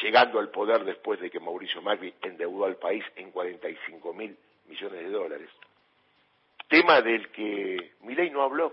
llegando 0.00 0.38
al 0.38 0.50
poder 0.50 0.84
después 0.84 1.18
de 1.20 1.28
que 1.28 1.40
Mauricio 1.40 1.82
Macri 1.82 2.14
endeudó 2.22 2.66
al 2.66 2.76
país 2.76 3.04
en 3.16 3.32
45 3.32 4.14
mil 4.14 4.38
millones 4.66 5.00
de 5.00 5.10
dólares. 5.10 5.50
Tema 6.68 7.02
del 7.02 7.32
que 7.32 7.94
Milei 8.02 8.30
no 8.30 8.42
habló. 8.42 8.72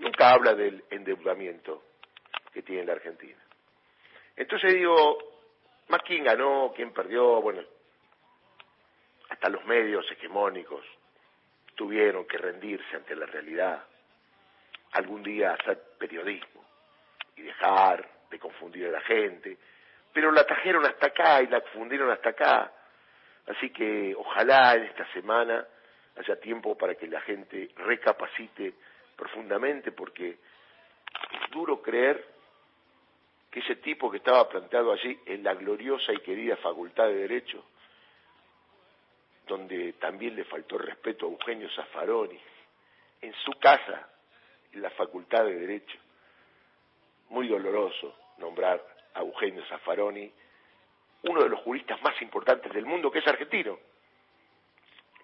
Nunca 0.00 0.32
habla 0.32 0.54
del 0.54 0.84
endeudamiento 0.90 1.84
que 2.52 2.62
tiene 2.62 2.84
la 2.84 2.94
Argentina. 2.94 3.38
Entonces 4.34 4.74
digo, 4.74 5.18
más 5.86 6.02
quién 6.02 6.24
ganó, 6.24 6.72
quién 6.74 6.92
perdió, 6.92 7.40
bueno, 7.40 7.62
hasta 9.38 9.50
los 9.50 9.64
medios 9.66 10.04
hegemónicos 10.10 10.84
tuvieron 11.76 12.26
que 12.26 12.38
rendirse 12.38 12.96
ante 12.96 13.14
la 13.14 13.24
realidad, 13.24 13.84
algún 14.90 15.22
día 15.22 15.52
hacer 15.52 15.80
periodismo 15.96 16.64
y 17.36 17.42
dejar 17.42 18.04
de 18.28 18.38
confundir 18.40 18.88
a 18.88 18.90
la 18.90 19.00
gente, 19.02 19.56
pero 20.12 20.32
la 20.32 20.42
trajeron 20.42 20.84
hasta 20.86 21.06
acá 21.06 21.40
y 21.40 21.46
la 21.46 21.60
confundieron 21.60 22.10
hasta 22.10 22.30
acá. 22.30 22.72
Así 23.46 23.70
que 23.70 24.12
ojalá 24.16 24.74
en 24.74 24.86
esta 24.86 25.06
semana 25.12 25.64
haya 26.16 26.40
tiempo 26.40 26.76
para 26.76 26.96
que 26.96 27.06
la 27.06 27.20
gente 27.20 27.70
recapacite 27.76 28.74
profundamente, 29.14 29.92
porque 29.92 30.30
es 30.30 31.50
duro 31.52 31.80
creer 31.80 32.26
que 33.52 33.60
ese 33.60 33.76
tipo 33.76 34.10
que 34.10 34.16
estaba 34.16 34.48
planteado 34.48 34.90
allí 34.90 35.16
en 35.26 35.44
la 35.44 35.54
gloriosa 35.54 36.12
y 36.12 36.18
querida 36.22 36.56
Facultad 36.56 37.06
de 37.06 37.14
Derecho, 37.14 37.64
donde 39.48 39.94
también 39.94 40.36
le 40.36 40.44
faltó 40.44 40.78
respeto 40.78 41.26
a 41.26 41.30
Eugenio 41.30 41.68
Zaffaroni, 41.70 42.38
en 43.22 43.34
su 43.44 43.52
casa, 43.58 44.08
en 44.72 44.82
la 44.82 44.90
Facultad 44.90 45.44
de 45.44 45.58
Derecho, 45.58 45.98
muy 47.30 47.48
doloroso 47.48 48.14
nombrar 48.38 48.80
a 49.14 49.20
Eugenio 49.20 49.64
Zaffaroni, 49.66 50.30
uno 51.22 51.42
de 51.42 51.48
los 51.48 51.60
juristas 51.60 52.00
más 52.02 52.20
importantes 52.22 52.72
del 52.72 52.86
mundo, 52.86 53.10
que 53.10 53.18
es 53.18 53.26
argentino. 53.26 53.78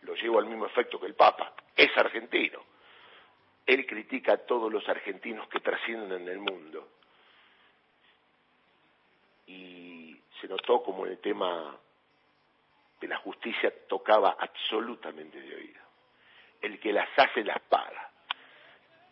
Lo 0.01 0.15
llevo 0.15 0.39
al 0.39 0.47
mismo 0.47 0.67
efecto 0.67 0.99
que 0.99 1.07
el 1.07 1.15
Papa, 1.15 1.55
es 1.77 1.97
argentino. 1.97 2.61
Él 3.65 3.87
critica 3.87 4.33
a 4.33 4.39
todos 4.39 4.71
los 4.73 4.87
argentinos 4.89 5.49
que 5.49 5.61
trascienden 5.61 6.23
en 6.23 6.29
el 6.29 6.39
mundo. 6.39 6.89
Y 9.47 10.19
se 10.41 10.49
notó 10.49 10.83
como 10.83 11.07
en 11.07 11.13
el 11.13 11.19
tema 11.19 11.79
de 13.05 13.09
la 13.09 13.19
justicia 13.19 13.71
tocaba 13.87 14.35
absolutamente 14.39 15.39
de 15.39 15.55
oído. 15.55 15.81
El 16.63 16.81
que 16.81 16.91
las 16.91 17.07
hace 17.19 17.45
las 17.45 17.61
paga. 17.61 18.11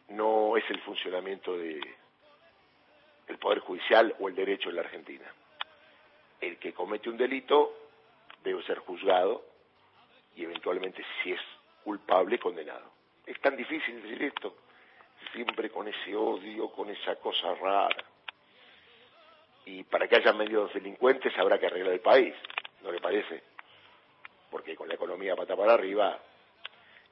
No 0.08 0.56
es 0.56 0.64
el 0.70 0.80
funcionamiento 0.80 1.58
de, 1.58 1.78
el 3.28 3.38
Poder 3.38 3.58
Judicial 3.58 4.14
o 4.18 4.28
el 4.28 4.34
derecho 4.34 4.70
en 4.70 4.76
la 4.76 4.80
Argentina. 4.80 5.30
El 6.40 6.56
que 6.56 6.72
comete 6.72 7.10
un 7.10 7.18
delito 7.18 7.74
debe 8.42 8.62
ser 8.62 8.78
juzgado 8.78 9.44
y 10.36 10.44
eventualmente, 10.44 11.04
si 11.22 11.32
es 11.32 11.40
culpable, 11.84 12.38
condenado. 12.38 12.90
Es 13.26 13.38
tan 13.42 13.58
difícil 13.58 14.02
decir 14.02 14.22
esto, 14.22 14.56
siempre 15.34 15.68
con 15.68 15.86
ese 15.86 16.16
odio, 16.16 16.72
con 16.72 16.88
esa 16.88 17.16
cosa 17.16 17.54
rara. 17.56 18.04
Y 19.66 19.84
para 19.84 20.08
que 20.08 20.16
haya 20.16 20.32
medios 20.32 20.72
delincuentes 20.72 21.36
habrá 21.36 21.58
que 21.58 21.66
arreglar 21.66 21.92
el 21.92 22.00
país, 22.00 22.34
¿no 22.82 22.90
le 22.90 22.98
parece? 22.98 23.51
Porque 24.52 24.76
con 24.76 24.86
la 24.86 24.96
economía 24.96 25.34
pata 25.34 25.56
para 25.56 25.72
arriba, 25.72 26.20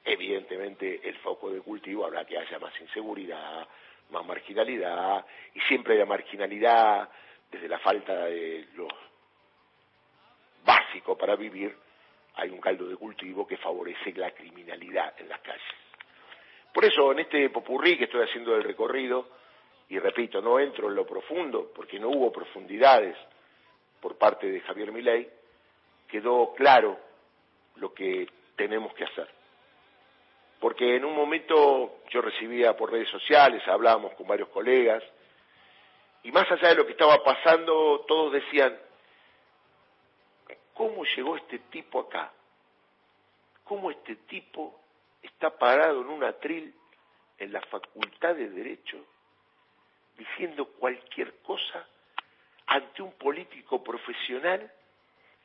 evidentemente 0.05 1.01
el 1.03 1.17
foco 1.17 1.49
de 1.49 1.59
cultivo 1.61 2.05
habrá 2.05 2.23
que 2.23 2.37
haya 2.37 2.59
más 2.59 2.79
inseguridad, 2.79 3.67
más 4.11 4.23
marginalidad, 4.27 5.25
y 5.55 5.59
siempre 5.61 5.97
la 5.97 6.05
marginalidad, 6.05 7.09
desde 7.49 7.67
la 7.67 7.79
falta 7.79 8.25
de 8.25 8.67
lo 8.75 8.87
básico 10.63 11.17
para 11.17 11.35
vivir, 11.35 11.75
hay 12.35 12.51
un 12.51 12.61
caldo 12.61 12.85
de 12.85 12.95
cultivo 12.95 13.47
que 13.47 13.57
favorece 13.57 14.13
la 14.13 14.29
criminalidad 14.29 15.19
en 15.19 15.27
las 15.27 15.41
calles. 15.41 15.63
Por 16.71 16.85
eso, 16.85 17.11
en 17.11 17.21
este 17.21 17.49
popurrí 17.49 17.97
que 17.97 18.03
estoy 18.03 18.21
haciendo 18.21 18.53
del 18.53 18.63
recorrido, 18.63 19.29
y 19.89 19.97
repito, 19.97 20.43
no 20.43 20.59
entro 20.59 20.89
en 20.89 20.95
lo 20.95 21.07
profundo, 21.07 21.71
porque 21.73 21.99
no 21.99 22.09
hubo 22.09 22.31
profundidades 22.31 23.17
por 23.99 24.15
parte 24.19 24.45
de 24.45 24.61
Javier 24.61 24.91
Milei, 24.91 25.27
quedó 26.07 26.53
claro 26.53 27.10
lo 27.75 27.93
que 27.93 28.27
tenemos 28.55 28.93
que 28.93 29.05
hacer 29.05 29.41
porque 30.61 30.95
en 30.95 31.03
un 31.03 31.15
momento 31.15 32.01
yo 32.11 32.21
recibía 32.21 32.77
por 32.77 32.91
redes 32.91 33.09
sociales, 33.09 33.67
hablábamos 33.67 34.13
con 34.13 34.27
varios 34.27 34.47
colegas, 34.49 35.03
y 36.23 36.31
más 36.31 36.49
allá 36.51 36.69
de 36.69 36.75
lo 36.75 36.85
que 36.85 36.91
estaba 36.91 37.23
pasando, 37.23 38.05
todos 38.07 38.33
decían, 38.33 38.77
¿cómo 40.75 41.03
llegó 41.03 41.35
este 41.35 41.57
tipo 41.71 42.01
acá? 42.01 42.31
¿Cómo 43.63 43.89
este 43.89 44.17
tipo 44.27 44.79
está 45.23 45.49
parado 45.49 46.01
en 46.01 46.09
un 46.09 46.23
atril 46.23 46.71
en 47.39 47.51
la 47.51 47.61
Facultad 47.61 48.35
de 48.35 48.49
Derecho 48.49 49.03
diciendo 50.15 50.65
cualquier 50.77 51.39
cosa 51.41 51.87
ante 52.67 53.01
un 53.01 53.13
político 53.13 53.83
profesional 53.83 54.71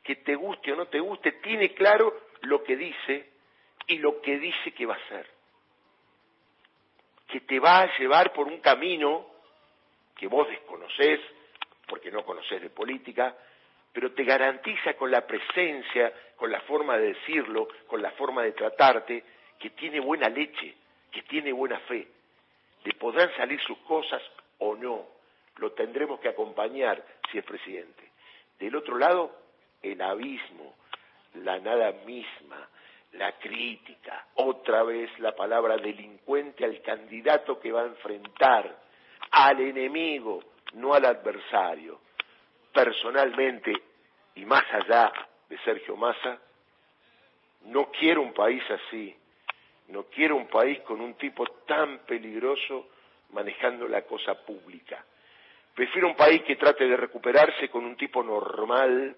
que 0.03 0.17
te 0.17 0.35
guste 0.35 0.73
o 0.73 0.75
no 0.75 0.85
te 0.85 0.99
guste, 0.99 1.31
tiene 1.31 1.73
claro 1.73 2.16
lo 2.41 2.63
que 2.63 2.75
dice 2.75 3.29
y 3.87 3.97
lo 3.99 4.21
que 4.21 4.37
dice 4.37 4.71
que 4.71 4.85
va 4.85 4.95
a 4.95 4.97
hacer. 4.97 5.27
Que 7.27 7.41
te 7.41 7.59
va 7.59 7.81
a 7.81 7.97
llevar 7.97 8.33
por 8.33 8.47
un 8.47 8.59
camino 8.59 9.27
que 10.15 10.27
vos 10.27 10.47
desconocés, 10.47 11.19
porque 11.87 12.11
no 12.11 12.25
conocés 12.25 12.61
de 12.61 12.69
política, 12.69 13.35
pero 13.93 14.11
te 14.13 14.23
garantiza 14.23 14.93
con 14.95 15.09
la 15.09 15.25
presencia, 15.25 16.13
con 16.35 16.51
la 16.51 16.61
forma 16.61 16.97
de 16.97 17.13
decirlo, 17.13 17.67
con 17.87 18.01
la 18.01 18.11
forma 18.11 18.43
de 18.43 18.51
tratarte, 18.51 19.23
que 19.59 19.71
tiene 19.71 19.99
buena 19.99 20.29
leche, 20.29 20.75
que 21.11 21.23
tiene 21.23 21.51
buena 21.51 21.79
fe. 21.81 22.07
De 22.83 22.93
podrán 22.93 23.35
salir 23.35 23.59
sus 23.61 23.77
cosas 23.79 24.21
o 24.59 24.75
no, 24.75 25.07
lo 25.57 25.71
tendremos 25.71 26.19
que 26.19 26.29
acompañar 26.29 27.03
si 27.31 27.37
es 27.37 27.45
presidente. 27.45 28.11
Del 28.59 28.75
otro 28.75 28.97
lado, 28.97 29.35
el 29.81 30.01
abismo, 30.01 30.75
la 31.35 31.59
nada 31.59 31.91
misma, 32.05 32.67
la 33.13 33.33
crítica, 33.39 34.27
otra 34.35 34.83
vez 34.83 35.09
la 35.19 35.35
palabra 35.35 35.77
delincuente 35.77 36.65
al 36.65 36.81
candidato 36.81 37.59
que 37.59 37.71
va 37.71 37.81
a 37.81 37.87
enfrentar, 37.87 38.75
al 39.31 39.59
enemigo, 39.59 40.43
no 40.73 40.93
al 40.93 41.05
adversario. 41.05 41.99
Personalmente, 42.73 43.73
y 44.35 44.45
más 44.45 44.63
allá 44.71 45.11
de 45.49 45.57
Sergio 45.59 45.95
Massa, 45.95 46.39
no 47.65 47.89
quiero 47.91 48.21
un 48.21 48.33
país 48.33 48.63
así, 48.69 49.15
no 49.87 50.03
quiero 50.03 50.35
un 50.35 50.47
país 50.47 50.79
con 50.81 51.01
un 51.01 51.15
tipo 51.15 51.45
tan 51.65 51.99
peligroso 51.99 52.89
manejando 53.31 53.87
la 53.87 54.03
cosa 54.03 54.35
pública. 54.45 55.03
Prefiero 55.73 56.07
un 56.07 56.15
país 56.15 56.41
que 56.43 56.55
trate 56.55 56.87
de 56.87 56.97
recuperarse 56.97 57.69
con 57.69 57.85
un 57.85 57.95
tipo 57.95 58.23
normal, 58.23 59.15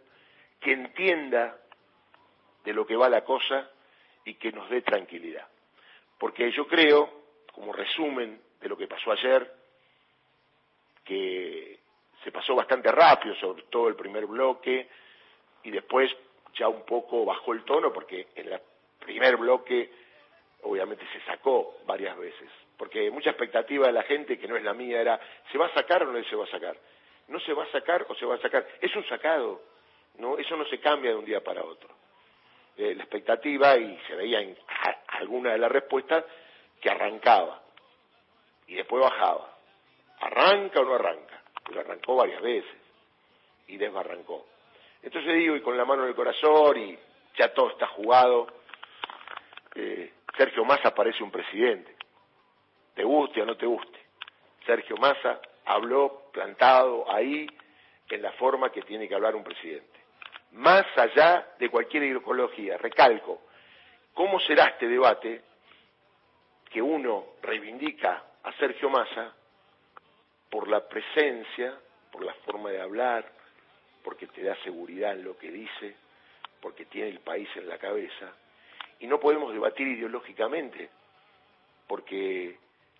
que 0.59 0.73
entienda 0.73 1.57
de 2.63 2.73
lo 2.73 2.85
que 2.85 2.95
va 2.95 3.09
la 3.09 3.23
cosa 3.23 3.69
y 4.25 4.35
que 4.35 4.51
nos 4.51 4.69
dé 4.69 4.81
tranquilidad. 4.81 5.47
Porque 6.17 6.51
yo 6.51 6.67
creo, 6.67 7.09
como 7.53 7.73
resumen 7.73 8.41
de 8.59 8.69
lo 8.69 8.77
que 8.77 8.87
pasó 8.87 9.11
ayer, 9.11 9.51
que 11.03 11.79
se 12.23 12.31
pasó 12.31 12.55
bastante 12.55 12.91
rápido, 12.91 13.35
sobre 13.35 13.63
todo 13.63 13.87
el 13.87 13.95
primer 13.95 14.25
bloque, 14.25 14.89
y 15.63 15.71
después 15.71 16.11
ya 16.55 16.67
un 16.67 16.85
poco 16.85 17.25
bajó 17.25 17.53
el 17.53 17.63
tono, 17.63 17.91
porque 17.93 18.27
en 18.35 18.51
el 18.51 18.59
primer 18.99 19.37
bloque 19.37 19.91
obviamente 20.63 21.05
se 21.13 21.21
sacó 21.21 21.77
varias 21.85 22.17
veces, 22.17 22.49
porque 22.77 23.09
mucha 23.11 23.29
expectativa 23.29 23.87
de 23.87 23.93
la 23.93 24.03
gente, 24.03 24.37
que 24.37 24.47
no 24.47 24.57
es 24.57 24.63
la 24.63 24.73
mía, 24.73 25.01
era, 25.01 25.19
¿se 25.51 25.57
va 25.57 25.67
a 25.67 25.73
sacar 25.73 26.03
o 26.03 26.11
no 26.11 26.23
se 26.23 26.35
va 26.35 26.43
a 26.43 26.51
sacar? 26.51 26.77
¿No 27.27 27.39
se 27.39 27.53
va 27.53 27.63
a 27.63 27.71
sacar 27.71 28.05
o 28.09 28.15
se 28.15 28.25
va 28.25 28.35
a 28.35 28.41
sacar? 28.41 28.67
Es 28.81 28.93
un 28.95 29.05
sacado, 29.07 29.61
¿no? 30.17 30.37
Eso 30.37 30.57
no 30.57 30.65
se 30.65 30.79
cambia 30.79 31.11
de 31.11 31.17
un 31.17 31.25
día 31.25 31.43
para 31.43 31.63
otro. 31.63 31.98
Eh, 32.79 32.95
la 32.95 33.03
expectativa 33.03 33.75
y 33.75 33.99
se 34.07 34.15
veía 34.15 34.39
en 34.39 34.57
alguna 35.07 35.51
de 35.51 35.57
las 35.57 35.69
respuestas 35.69 36.23
que 36.79 36.89
arrancaba 36.89 37.61
y 38.67 38.75
después 38.75 39.03
bajaba. 39.03 39.53
¿Arranca 40.21 40.79
o 40.79 40.85
no 40.85 40.95
arranca? 40.95 41.43
Pero 41.65 41.81
arrancó 41.81 42.15
varias 42.15 42.41
veces 42.41 42.71
y 43.67 43.75
desbarrancó. 43.75 44.45
Entonces 45.03 45.35
digo, 45.35 45.57
y 45.57 45.61
con 45.61 45.75
la 45.75 45.83
mano 45.83 46.03
en 46.03 46.09
el 46.09 46.15
corazón, 46.15 46.77
y 46.77 46.97
ya 47.37 47.53
todo 47.53 47.71
está 47.71 47.87
jugado, 47.87 48.47
eh, 49.75 50.13
Sergio 50.37 50.63
Massa 50.63 50.95
parece 50.95 51.21
un 51.21 51.31
presidente. 51.31 51.97
Te 52.95 53.03
guste 53.03 53.41
o 53.41 53.45
no 53.45 53.57
te 53.57 53.65
guste. 53.65 53.99
Sergio 54.65 54.95
Massa 54.95 55.41
habló 55.65 56.29
plantado 56.31 57.11
ahí 57.11 57.45
en 58.09 58.21
la 58.21 58.31
forma 58.33 58.71
que 58.71 58.83
tiene 58.83 59.09
que 59.09 59.15
hablar 59.15 59.35
un 59.35 59.43
presidente. 59.43 59.98
Más 60.51 60.85
allá 60.97 61.53
de 61.59 61.69
cualquier 61.69 62.03
ideología, 62.03 62.77
recalco, 62.77 63.41
¿cómo 64.13 64.39
será 64.41 64.65
este 64.65 64.87
debate 64.87 65.41
que 66.69 66.81
uno 66.81 67.25
reivindica 67.41 68.23
a 68.43 68.51
Sergio 68.53 68.89
Massa 68.89 69.33
por 70.49 70.67
la 70.67 70.87
presencia, 70.87 71.77
por 72.11 72.23
la 72.23 72.33
forma 72.45 72.71
de 72.71 72.81
hablar, 72.81 73.31
porque 74.03 74.27
te 74.27 74.43
da 74.43 74.55
seguridad 74.63 75.13
en 75.13 75.23
lo 75.23 75.37
que 75.37 75.51
dice, 75.51 75.95
porque 76.61 76.85
tiene 76.85 77.09
el 77.09 77.19
país 77.19 77.47
en 77.55 77.67
la 77.67 77.77
cabeza, 77.77 78.33
y 78.99 79.07
no 79.07 79.19
podemos 79.19 79.53
debatir 79.53 79.87
ideológicamente, 79.87 80.89
porque 81.87 82.57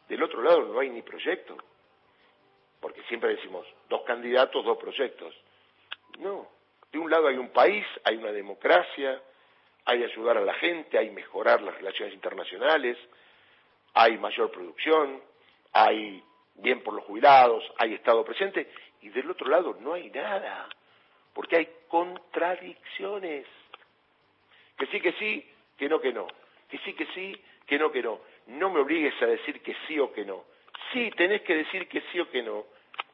del 0.08 0.24
otro 0.24 0.42
lado 0.42 0.62
no 0.66 0.80
hay 0.80 0.90
ni 0.90 1.02
proyecto, 1.02 1.58
porque 2.80 3.04
siempre 3.04 3.36
decimos 3.36 3.66
dos 3.90 4.04
candidatos, 4.04 4.64
dos 4.64 4.78
proyectos. 4.78 5.36
No, 6.20 6.48
de 6.92 7.00
un 7.00 7.10
lado 7.10 7.28
hay 7.28 7.38
un 7.38 7.50
país, 7.50 7.86
hay 8.04 8.18
una 8.18 8.32
democracia, 8.32 9.22
hay 9.86 10.04
ayudar 10.04 10.38
a 10.38 10.42
la 10.42 10.54
gente, 10.56 10.98
hay 10.98 11.10
mejorar 11.12 11.62
las 11.62 11.76
relaciones 11.76 12.14
internacionales, 12.14 12.98
hay 13.94 14.18
mayor 14.18 14.52
producción, 14.52 15.22
hay 15.74 16.24
bien 16.56 16.82
por 16.82 16.94
los 16.94 17.04
jubilados, 17.06 17.64
hay 17.78 17.94
Estado 17.94 18.24
presente, 18.24 18.70
y 19.02 19.10
del 19.10 19.30
otro 19.30 19.50
lado 19.50 19.78
no 19.80 19.94
hay 19.94 20.10
nada, 20.10 20.68
porque 21.34 21.58
hay 21.58 21.70
contradicciones. 21.88 23.46
Que 24.78 24.86
sí, 24.88 25.02
que 25.02 25.14
sí, 25.14 25.50
que 25.78 25.90
no, 25.90 26.00
que 26.00 26.14
no. 26.14 26.28
Que 26.70 26.78
sí, 26.80 26.94
que 26.94 27.06
sí, 27.08 27.36
que 27.66 27.78
no, 27.78 27.92
que 27.92 28.02
no. 28.02 28.22
No 28.48 28.70
me 28.70 28.80
obligues 28.80 29.14
a 29.22 29.26
decir 29.26 29.62
que 29.62 29.76
sí 29.88 30.00
o 30.00 30.12
que 30.12 30.26
no. 30.26 30.46
Sí, 30.92 31.12
tenés 31.16 31.42
que 31.42 31.56
decir 31.56 31.88
que 31.88 32.02
sí 32.12 32.20
o 32.20 32.30
que 32.30 32.42
no, 32.42 32.66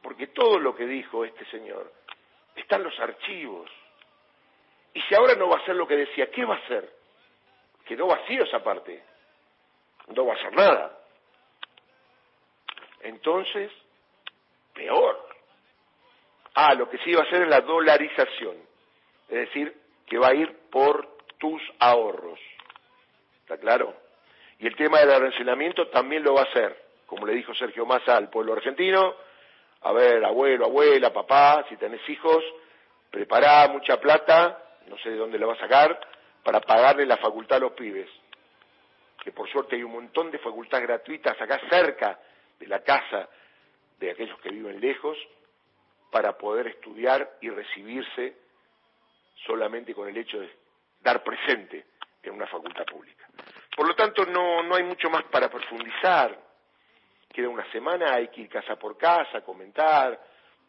porque 0.02 0.28
todo 0.28 0.58
lo 0.58 0.74
que 0.74 0.86
dijo 0.86 1.24
este 1.24 1.44
señor 1.46 1.92
está 2.56 2.76
en 2.76 2.84
los 2.84 2.98
archivos. 2.98 3.70
Y 4.94 5.00
si 5.02 5.14
ahora 5.14 5.34
no 5.34 5.48
va 5.48 5.58
a 5.58 5.62
hacer 5.62 5.76
lo 5.76 5.86
que 5.86 5.96
decía, 5.96 6.30
¿qué 6.30 6.44
va 6.44 6.54
a 6.54 6.58
hacer? 6.58 6.90
Quedó 7.84 8.06
vacío 8.06 8.44
esa 8.44 8.62
parte. 8.62 9.02
No 10.08 10.26
va 10.26 10.34
a 10.34 10.36
hacer 10.36 10.52
nada. 10.54 10.98
Entonces, 13.02 13.70
peor. 14.74 15.28
Ah, 16.54 16.74
lo 16.74 16.88
que 16.88 16.98
sí 16.98 17.12
va 17.12 17.22
a 17.22 17.26
hacer 17.26 17.42
es 17.42 17.48
la 17.48 17.60
dolarización. 17.60 18.56
Es 19.28 19.38
decir, 19.48 19.76
que 20.06 20.18
va 20.18 20.28
a 20.28 20.34
ir 20.34 20.70
por 20.70 21.18
tus 21.38 21.62
ahorros. 21.78 22.40
¿Está 23.42 23.58
claro? 23.58 23.94
Y 24.58 24.66
el 24.66 24.76
tema 24.76 25.00
del 25.00 25.10
arancelaamiento 25.10 25.88
también 25.88 26.22
lo 26.22 26.34
va 26.34 26.42
a 26.42 26.44
hacer, 26.44 26.76
como 27.06 27.26
le 27.26 27.34
dijo 27.34 27.54
Sergio 27.54 27.84
Massa 27.84 28.16
al 28.16 28.30
pueblo 28.30 28.54
argentino. 28.54 29.14
A 29.82 29.92
ver, 29.92 30.24
abuelo, 30.24 30.66
abuela, 30.66 31.12
papá, 31.12 31.64
si 31.68 31.76
tenés 31.76 32.06
hijos, 32.08 32.42
prepará 33.10 33.68
mucha 33.68 34.00
plata, 34.00 34.62
no 34.88 34.98
sé 34.98 35.10
de 35.10 35.16
dónde 35.16 35.38
la 35.38 35.46
va 35.46 35.54
a 35.54 35.58
sacar, 35.58 35.98
para 36.42 36.60
pagarle 36.60 37.06
la 37.06 37.16
facultad 37.16 37.58
a 37.58 37.60
los 37.60 37.72
pibes. 37.72 38.08
Que 39.22 39.32
por 39.32 39.50
suerte 39.50 39.76
hay 39.76 39.82
un 39.82 39.92
montón 39.92 40.30
de 40.30 40.38
facultades 40.38 40.86
gratuitas 40.86 41.40
acá 41.40 41.60
cerca 41.68 42.18
de 42.58 42.66
la 42.66 42.82
casa 42.82 43.28
de 43.98 44.10
aquellos 44.10 44.38
que 44.40 44.50
viven 44.50 44.80
lejos 44.80 45.16
para 46.10 46.36
poder 46.36 46.68
estudiar 46.68 47.38
y 47.40 47.50
recibirse 47.50 48.36
solamente 49.44 49.94
con 49.94 50.08
el 50.08 50.16
hecho 50.16 50.38
de 50.38 50.50
dar 51.00 51.22
presente 51.22 51.86
en 52.22 52.34
una 52.34 52.46
facultad 52.46 52.84
pública. 52.84 53.26
Por 53.76 53.86
lo 53.86 53.94
tanto, 53.94 54.24
no, 54.26 54.62
no 54.62 54.74
hay 54.74 54.82
mucho 54.82 55.10
más 55.10 55.24
para 55.24 55.50
profundizar. 55.50 56.45
Queda 57.36 57.50
una 57.50 57.70
semana, 57.70 58.14
hay 58.14 58.28
que 58.28 58.40
ir 58.40 58.48
casa 58.48 58.76
por 58.76 58.96
casa, 58.96 59.42
comentar. 59.42 60.18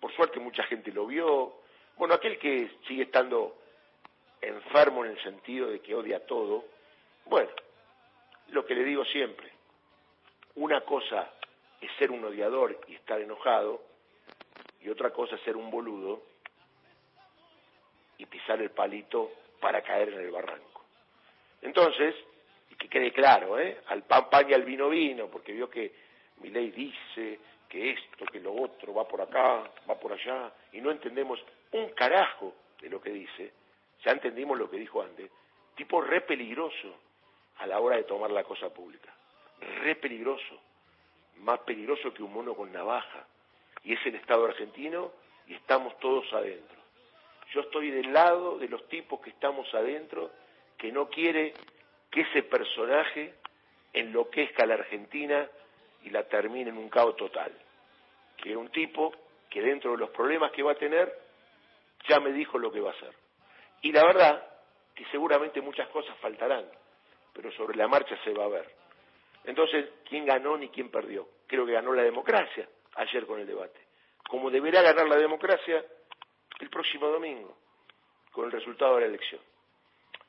Por 0.01 0.13
suerte 0.13 0.38
mucha 0.38 0.63
gente 0.63 0.91
lo 0.91 1.08
vio. 1.08 1.62
Bueno, 1.95 2.13
aquel 2.13 2.38
que 2.38 2.69
sigue 2.86 3.03
estando 3.03 3.56
enfermo 4.41 5.06
en 5.06 5.12
el 5.12 5.23
sentido 5.23 5.69
de 5.69 5.80
que 5.80 5.95
odia 5.95 6.25
todo, 6.25 6.65
bueno, 7.23 7.49
lo 8.49 8.65
que 8.65 8.75
le 8.75 8.84
digo 8.84 9.06
siempre, 9.06 9.49
una 10.56 10.82
cosa 10.82 11.32
es 11.80 11.89
ser 11.99 12.12
un 12.12 12.25
odiador 12.25 12.77
y 12.89 12.95
estar 12.95 13.21
enojado, 13.21 13.82
y 14.82 14.89
otra 14.89 15.12
cosa 15.12 15.38
es 15.38 15.41
ser 15.43 15.56
un 15.56 15.71
boludo 15.71 16.21
y 18.17 18.25
pisar 18.25 18.62
el 18.62 18.71
palito 18.71 19.32
para 19.62 19.82
caer 19.84 20.10
en 20.10 20.19
el 20.19 20.32
barranco. 20.32 20.84
Entonces, 21.62 22.13
y 22.69 22.75
que 22.75 22.89
quede 22.89 23.13
claro, 23.13 23.58
¿eh? 23.58 23.80
al 23.88 24.03
pan 24.03 24.30
pan 24.30 24.49
y 24.49 24.53
al 24.53 24.63
vino 24.63 24.89
vino, 24.89 25.27
porque 25.27 25.53
vio 25.53 25.69
que 25.69 26.07
mi 26.41 26.50
ley 26.50 26.71
dice 26.71 27.39
que 27.67 27.91
esto, 27.91 28.26
que 28.26 28.39
lo 28.39 28.54
otro, 28.54 28.93
va 28.93 29.08
por 29.08 29.21
acá, 29.21 29.69
va 29.89 30.00
por 30.00 30.13
allá, 30.13 30.52
y 30.71 30.82
no 30.82 30.91
entendemos 30.91 31.39
un 31.71 31.89
carajo 31.89 32.54
de 32.82 32.89
lo 32.89 33.02
que 33.02 33.12
dice, 33.12 33.52
ya 34.04 34.12
entendimos 34.12 34.58
lo 34.58 34.69
que 34.69 34.78
dijo 34.78 35.02
antes, 35.02 35.30
tipo 35.76 36.02
re 36.02 36.21
peligroso 36.21 36.95
a 37.58 37.67
la 37.67 37.80
hora 37.80 37.97
de 37.97 38.04
tomar 38.04 38.32
la 38.32 38.43
cosa 38.43 38.69
pública, 38.69 39.13
re 39.82 39.95
peligroso, 39.95 40.62
más 41.38 41.60
peligroso 41.60 42.13
que 42.13 42.23
un 42.23 42.34
mono 42.34 42.56
con 42.56 42.71
navaja, 42.71 43.28
y 43.84 43.93
es 43.93 44.06
el 44.06 44.15
Estado 44.15 44.45
argentino 44.45 45.12
y 45.47 45.54
estamos 45.54 45.97
todos 46.00 46.32
adentro. 46.34 46.78
Yo 47.54 47.62
estoy 47.62 47.91
del 47.91 48.12
lado 48.12 48.58
de 48.58 48.67
los 48.67 48.88
tipos 48.89 49.21
que 49.21 49.30
estamos 49.30 49.73
adentro, 49.73 50.32
que 50.78 50.91
no 50.91 51.10
quiere 51.10 51.54
que 52.12 52.21
ese 52.21 52.43
personaje 52.43 53.36
enloquezca 53.93 54.63
a 54.63 54.67
la 54.67 54.73
Argentina 54.76 55.50
y 56.08 56.10
la 56.10 56.24
termine 56.24 56.70
en 56.70 56.78
un 56.78 56.89
caos 56.89 57.17
total. 57.17 57.52
Que 58.38 58.52
es 58.52 58.56
un 58.56 58.70
tipo 58.70 59.13
que 59.50 59.62
dentro 59.62 59.91
de 59.91 59.98
los 59.98 60.10
problemas 60.12 60.54
que 60.54 60.63
va 60.63 60.72
a 60.72 60.76
tener, 60.76 61.13
ya 62.08 62.22
me 62.22 62.32
dijo 62.32 62.58
lo 62.58 62.72
que 62.72 62.80
va 62.80 62.91
a 62.91 62.93
hacer. 62.93 63.13
Y 63.82 63.91
la 63.91 64.06
verdad 64.06 64.41
que 64.96 65.06
seguramente 65.12 65.60
muchas 65.60 65.89
cosas 65.89 66.17
faltarán, 66.20 66.65
pero 67.34 67.52
sobre 67.52 67.78
la 67.78 67.89
marcha 67.89 68.17
se 68.24 68.32
va 68.34 68.46
a 68.46 68.50
ver. 68.50 68.72
Entonces, 69.43 69.89
¿quién 70.08 70.26
ganó 70.26 70.58
ni 70.58 70.70
quién 70.70 70.89
perdió? 70.89 71.28
Creo 71.46 71.65
que 71.65 71.74
ganó 71.74 71.91
la 71.93 72.04
democracia 72.04 72.67
ayer 72.96 73.26
con 73.26 73.41
el 73.41 73.48
debate. 73.48 73.80
Como 74.30 74.50
deberá 74.50 74.82
ganar 74.82 75.08
la 75.08 75.17
democracia 75.17 75.84
el 76.60 76.70
próximo 76.70 77.08
domingo, 77.08 77.58
con 78.32 78.46
el 78.46 78.52
resultado 78.52 78.96
de 78.96 79.02
la 79.02 79.08
elección. 79.08 79.41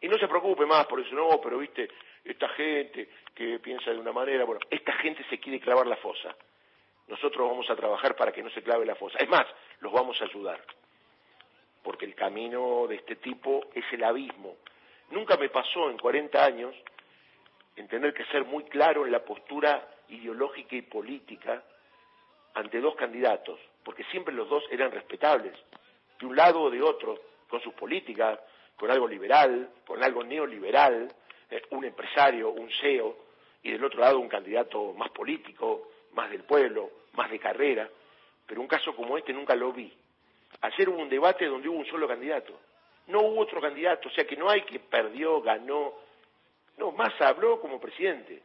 Y 0.01 0.09
no 0.09 0.19
se 0.19 0.27
preocupe 0.27 0.67
más 0.67 0.87
por 0.87 1.01
eso, 1.01 1.15
no, 1.15 1.41
pero 1.41 1.59
viste, 1.59 1.89
esta 2.25 2.49
gente 2.51 3.09
que 3.35 3.59
piensa 3.59 3.91
de 3.91 3.99
una 3.99 4.13
manera, 4.13 4.45
bueno, 4.45 4.61
esta 4.71 4.93
gente 4.95 5.25
se 5.31 5.39
quiere 5.39 5.61
clavar 5.61 5.87
la 5.87 5.97
fosa. 5.97 6.35
Nosotros 7.07 7.49
vamos 7.49 7.69
a 7.71 7.77
trabajar 7.77 8.17
para 8.17 8.33
que 8.33 8.43
no 8.43 8.51
se 8.51 8.63
clave 8.63 8.85
la 8.85 8.95
fosa. 8.95 9.19
Es 9.19 9.29
más, 9.29 9.47
los 9.81 9.93
vamos 9.93 10.21
a 10.21 10.25
ayudar. 10.25 10.61
Porque 11.83 12.05
el 12.05 12.15
camino 12.15 12.87
de 12.87 12.97
este 12.97 13.17
tipo 13.17 13.67
es 13.75 13.85
el 13.93 14.05
abismo. 14.05 14.57
Nunca 15.11 15.37
me 15.37 15.49
pasó 15.49 15.91
en 15.91 15.97
40 15.97 16.45
años 16.45 16.75
en 17.77 17.89
tener 17.89 18.13
que 18.13 18.25
ser 18.27 18.45
muy 18.45 18.65
claro 18.65 19.07
en 19.07 19.13
la 19.13 19.25
postura 19.25 19.89
ideológica 20.09 20.77
y 20.77 20.83
política 20.83 21.63
ante 22.55 22.81
dos 22.81 22.97
candidatos, 22.97 23.59
porque 23.85 24.05
siempre 24.05 24.35
los 24.35 24.49
dos 24.49 24.65
eran 24.71 24.91
respetables, 24.91 25.55
de 26.19 26.27
un 26.27 26.37
lado 26.37 26.63
o 26.63 26.71
de 26.71 26.83
otro, 26.83 27.21
con 27.49 27.61
sus 27.61 27.73
políticas, 27.75 28.39
con 28.77 28.91
algo 28.91 29.07
liberal, 29.07 29.71
con 29.87 30.03
algo 30.03 30.25
neoliberal, 30.25 31.09
eh, 31.51 31.63
un 31.71 31.85
empresario, 31.85 32.51
un 32.51 32.71
CEO, 32.81 33.17
y 33.63 33.73
del 33.73 33.85
otro 33.85 34.01
lado 34.01 34.19
un 34.19 34.29
candidato 34.29 34.93
más 34.95 35.11
político, 35.11 35.91
más 36.13 36.31
del 36.31 36.45
pueblo, 36.45 36.91
más 37.15 37.31
de 37.31 37.39
carrera, 37.39 37.89
pero 38.47 38.61
un 38.61 38.69
caso 38.69 38.95
como 38.95 39.19
este 39.19 39.33
nunca 39.33 39.55
lo 39.55 39.73
vi. 39.73 39.93
Ayer 40.61 40.89
hubo 40.89 40.99
un 40.99 41.09
debate 41.09 41.47
donde 41.47 41.69
hubo 41.69 41.79
un 41.79 41.87
solo 41.87 42.09
candidato, 42.09 42.59
no 43.09 43.21
hubo 43.21 43.41
otro 43.41 43.61
candidato, 43.61 44.09
o 44.09 44.13
sea 44.13 44.27
que 44.27 44.37
no 44.37 44.49
hay 44.49 44.63
que 44.63 44.79
perdió, 44.79 45.41
ganó, 45.41 45.95
no, 46.79 46.93
más 46.93 47.13
habló 47.21 47.61
como 47.61 47.81
presidente. 47.81 48.43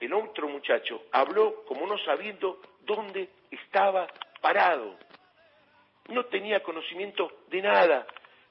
El 0.00 0.12
otro 0.14 0.48
muchacho 0.48 1.04
habló 1.12 1.64
como 1.64 1.86
no 1.86 1.96
sabiendo 1.98 2.60
dónde 2.80 3.28
estaba 3.50 4.08
parado. 4.40 4.96
No 6.08 6.24
tenía 6.24 6.60
conocimiento 6.62 7.30
de 7.48 7.62
nada. 7.62 8.06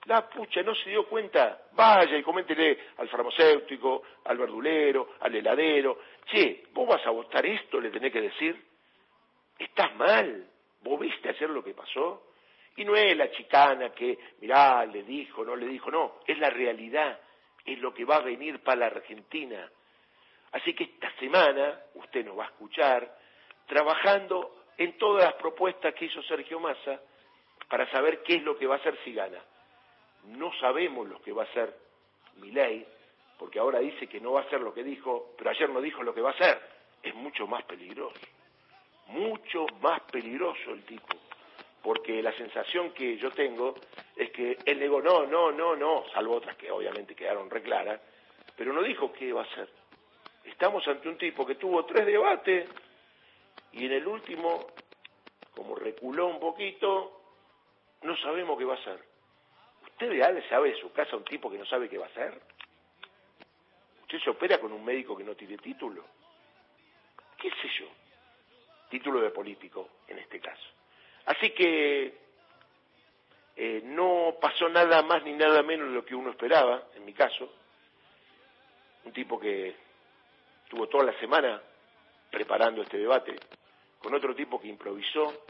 La 0.06 0.28
pucha 0.28 0.64
no 0.64 0.74
se 0.74 0.90
dio 0.90 1.08
cuenta. 1.08 1.68
Vaya 1.74 2.18
y 2.18 2.24
coméntele 2.24 2.78
al 2.98 3.08
farmacéutico, 3.10 4.04
al 4.26 4.38
verdulero, 4.38 5.16
al 5.20 5.36
heladero. 5.36 6.00
Che, 6.26 6.64
vos 6.72 6.88
vas 6.88 7.06
a 7.06 7.12
votar 7.12 7.46
esto, 7.46 7.80
le 7.80 7.92
tenés 7.92 8.12
que 8.12 8.22
decir. 8.22 8.60
Estás 9.58 9.96
mal. 9.96 10.48
¿Vos 10.82 11.00
viste 11.00 11.30
ayer 11.30 11.50
lo 11.50 11.64
que 11.64 11.74
pasó? 11.74 12.32
Y 12.76 12.86
no 12.86 12.96
es 12.96 13.16
la 13.16 13.30
chicana 13.32 13.90
que, 13.92 14.18
mirá, 14.40 14.86
le 14.86 15.04
dijo, 15.04 15.44
no 15.44 15.56
le 15.56 15.68
dijo, 15.68 15.92
no, 15.92 16.20
es 16.26 16.38
la 16.40 16.50
realidad, 16.50 17.20
es 17.66 17.78
lo 17.80 17.94
que 17.94 18.06
va 18.06 18.16
a 18.16 18.22
venir 18.22 18.64
para 18.64 18.80
la 18.80 18.86
Argentina. 18.88 19.70
Así 20.54 20.74
que 20.74 20.86
esta 20.86 21.12
semana 21.20 21.80
usted 21.96 22.26
nos 22.26 22.38
va 22.38 22.46
a 22.46 22.48
escuchar 22.48 23.18
trabajando 23.68 24.64
en 24.78 24.98
todas 24.98 25.26
las 25.26 25.34
propuestas 25.36 25.94
que 25.94 26.06
hizo 26.06 26.24
Sergio 26.24 26.60
Massa 26.60 27.00
para 27.70 27.90
saber 27.92 28.24
qué 28.24 28.36
es 28.36 28.44
lo 28.44 28.58
que 28.58 28.68
va 28.68 28.76
a 28.76 28.80
hacer 28.80 28.98
si 29.04 29.14
gana. 29.14 29.42
No 30.26 30.52
sabemos 30.60 31.08
lo 31.08 31.22
que 31.22 31.32
va 31.32 31.44
a 31.44 31.46
hacer 31.46 31.76
Milei, 32.38 32.86
porque 33.38 33.60
ahora 33.60 33.80
dice 33.80 34.08
que 34.08 34.20
no 34.20 34.34
va 34.34 34.42
a 34.42 34.44
hacer 34.44 34.62
lo 34.62 34.74
que 34.74 34.84
dijo, 34.84 35.34
pero 35.38 35.50
ayer 35.50 35.70
no 35.70 35.82
dijo 35.82 36.04
lo 36.04 36.14
que 36.14 36.22
va 36.22 36.30
a 36.30 36.34
hacer. 36.34 36.62
Es 37.02 37.16
mucho 37.16 37.48
más 37.48 37.64
peligroso, 37.64 38.20
mucho 39.08 39.66
más 39.82 40.02
peligroso 40.02 40.72
el 40.72 40.84
tipo, 40.84 41.18
porque 41.82 42.22
la 42.22 42.32
sensación 42.34 42.92
que 42.92 43.18
yo 43.18 43.32
tengo 43.32 43.74
es 44.16 44.30
que 44.32 44.58
él 44.66 44.80
negó, 44.80 45.02
no, 45.02 45.26
no, 45.26 45.52
no, 45.52 45.76
no, 45.76 46.04
salvo 46.14 46.36
otras 46.36 46.56
que 46.56 46.70
obviamente 46.70 47.16
quedaron 47.16 47.50
reclaras, 47.50 48.00
pero 48.56 48.74
no 48.74 48.84
dijo 48.84 49.12
qué 49.12 49.34
va 49.34 49.42
a 49.42 49.46
hacer. 49.46 49.68
Estamos 50.44 50.88
ante 50.88 51.10
un 51.10 51.18
tipo 51.18 51.46
que 51.46 51.56
tuvo 51.56 51.86
tres 51.86 52.06
debates 52.06 52.70
y 53.72 53.86
en 53.86 53.94
el 53.94 54.06
último, 54.06 54.68
como 55.56 55.76
reculó 55.76 56.28
un 56.28 56.40
poquito, 56.40 57.22
no 58.04 58.16
sabemos 58.18 58.58
qué 58.58 58.66
va 58.66 58.76
a 58.76 58.78
hacer. 58.78 59.11
¿Usted 60.02 60.34
de 60.34 60.50
sabe 60.50 60.72
de 60.72 60.80
su 60.80 60.92
casa 60.92 61.16
un 61.16 61.24
tipo 61.24 61.48
que 61.52 61.60
no 61.60 61.66
sabe 61.68 61.88
qué 61.88 62.00
va 62.00 62.08
a 62.08 62.10
hacer? 62.10 62.42
¿Usted 64.02 64.18
se 64.18 64.32
opera 64.32 64.58
con 64.58 64.72
un 64.72 64.84
médico 64.84 65.16
que 65.16 65.24
no 65.24 65.36
tiene 65.36 65.58
título? 65.58 66.04
¿Qué 67.38 67.52
sé 67.52 67.70
yo? 67.80 67.86
Título 68.90 69.22
de 69.22 69.30
político, 69.30 69.90
en 70.08 70.18
este 70.18 70.40
caso. 70.40 70.66
Así 71.26 71.52
que 71.52 72.18
eh, 73.56 73.82
no 73.84 74.38
pasó 74.42 74.68
nada 74.70 75.04
más 75.04 75.24
ni 75.24 75.34
nada 75.34 75.62
menos 75.62 75.90
de 75.90 75.94
lo 75.94 76.04
que 76.04 76.16
uno 76.16 76.32
esperaba, 76.32 76.88
en 76.96 77.06
mi 77.06 77.14
caso. 77.14 77.54
Un 79.04 79.14
tipo 79.14 79.40
que 79.40 79.76
estuvo 80.64 80.88
toda 80.88 81.04
la 81.04 81.20
semana 81.20 81.62
preparando 82.32 82.82
este 82.82 82.98
debate, 82.98 83.36
con 84.00 84.16
otro 84.16 84.34
tipo 84.34 84.60
que 84.60 84.68
improvisó, 84.68 85.46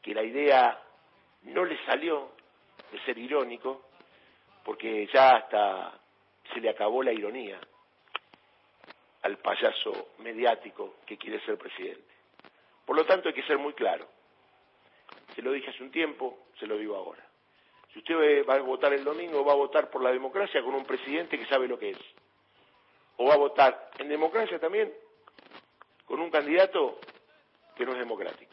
que 0.00 0.14
la 0.14 0.22
idea 0.22 0.82
no 1.42 1.66
le 1.66 1.76
salió 1.84 2.39
de 2.90 3.00
ser 3.04 3.18
irónico, 3.18 3.90
porque 4.64 5.08
ya 5.12 5.36
hasta 5.36 5.98
se 6.52 6.60
le 6.60 6.70
acabó 6.70 7.02
la 7.02 7.12
ironía 7.12 7.60
al 9.22 9.38
payaso 9.38 10.10
mediático 10.18 10.96
que 11.06 11.16
quiere 11.16 11.40
ser 11.44 11.58
presidente. 11.58 12.10
Por 12.84 12.96
lo 12.96 13.04
tanto, 13.04 13.28
hay 13.28 13.34
que 13.34 13.42
ser 13.42 13.58
muy 13.58 13.72
claro. 13.74 14.08
Se 15.34 15.42
lo 15.42 15.52
dije 15.52 15.70
hace 15.70 15.82
un 15.82 15.90
tiempo, 15.90 16.46
se 16.58 16.66
lo 16.66 16.76
digo 16.76 16.96
ahora. 16.96 17.24
Si 17.92 17.98
usted 17.98 18.46
va 18.48 18.54
a 18.54 18.60
votar 18.60 18.92
el 18.92 19.04
domingo, 19.04 19.44
va 19.44 19.52
a 19.52 19.56
votar 19.56 19.90
por 19.90 20.02
la 20.02 20.12
democracia 20.12 20.62
con 20.62 20.74
un 20.74 20.84
presidente 20.84 21.38
que 21.38 21.46
sabe 21.46 21.68
lo 21.68 21.78
que 21.78 21.90
es. 21.90 21.98
O 23.16 23.26
va 23.26 23.34
a 23.34 23.38
votar 23.38 23.90
en 23.98 24.08
democracia 24.08 24.58
también 24.58 24.92
con 26.06 26.20
un 26.20 26.30
candidato 26.30 26.98
que 27.76 27.84
no 27.84 27.92
es 27.92 27.98
democrático. 27.98 28.52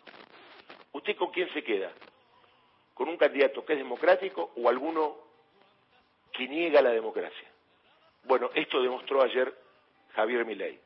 ¿Usted 0.94 1.16
con 1.16 1.32
quién 1.32 1.52
se 1.54 1.64
queda? 1.64 1.92
¿Con 2.98 3.10
un 3.10 3.18
candidato 3.18 3.64
que 3.64 3.74
es 3.74 3.80
democrático 3.80 4.54
o 4.56 4.68
alguno 4.68 5.18
que 6.34 6.48
niega 6.48 6.82
la 6.82 6.90
democracia? 6.90 7.48
Bueno, 8.24 8.50
esto 8.56 8.82
demostró 8.82 9.22
ayer 9.22 9.54
Javier 10.16 10.44
Milei, 10.46 10.80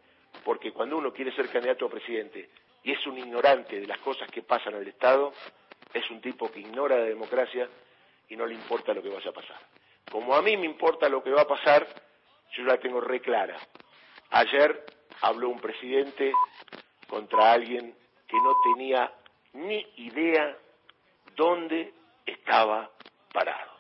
porque 0.43 0.74
cuando 0.74 0.97
uno 0.97 1.13
quiere 1.13 1.34
ser 1.34 1.47
candidato 1.47 1.86
a 1.86 1.89
presidente 1.89 2.50
y 2.84 2.91
es 2.91 3.08
un 3.08 3.17
ignorante 3.17 3.80
de 3.80 3.88
las 3.88 3.97
cosas 4.00 4.30
que 4.30 4.41
pasan 4.41 4.74
en 4.74 4.82
el 4.82 4.89
Estado, 4.89 5.32
es 5.93 6.12
un 6.12 6.19
tipo 6.19 6.52
que 6.52 6.60
ignora 6.60 6.97
la 6.97 7.06
democracia 7.06 7.69
y 8.28 8.36
no 8.36 8.45
le 8.45 8.56
importa 8.56 8.93
lo 8.93 9.02
que 9.02 9.08
vaya 9.08 9.30
a 9.30 9.34
pasar. 9.34 9.60
Como 10.12 10.36
a 10.36 10.41
mí 10.41 10.58
me 10.58 10.65
importa 10.65 11.08
lo 11.08 11.24
que 11.24 11.32
va 11.32 11.43
a 11.43 11.47
pasar, 11.47 11.88
yo 12.58 12.63
la 12.65 12.78
tengo 12.78 13.00
re 13.00 13.21
clara. 13.21 13.56
Ayer 14.32 14.86
habló 15.21 15.47
un 15.47 15.62
presidente 15.62 16.34
contra 17.08 17.54
alguien 17.54 17.95
que 18.28 18.36
no 18.36 18.54
tenía 18.76 19.13
ni 19.54 19.88
idea 19.95 20.58
dónde 21.38 22.01
estaba 22.26 22.90
parado. 23.34 23.72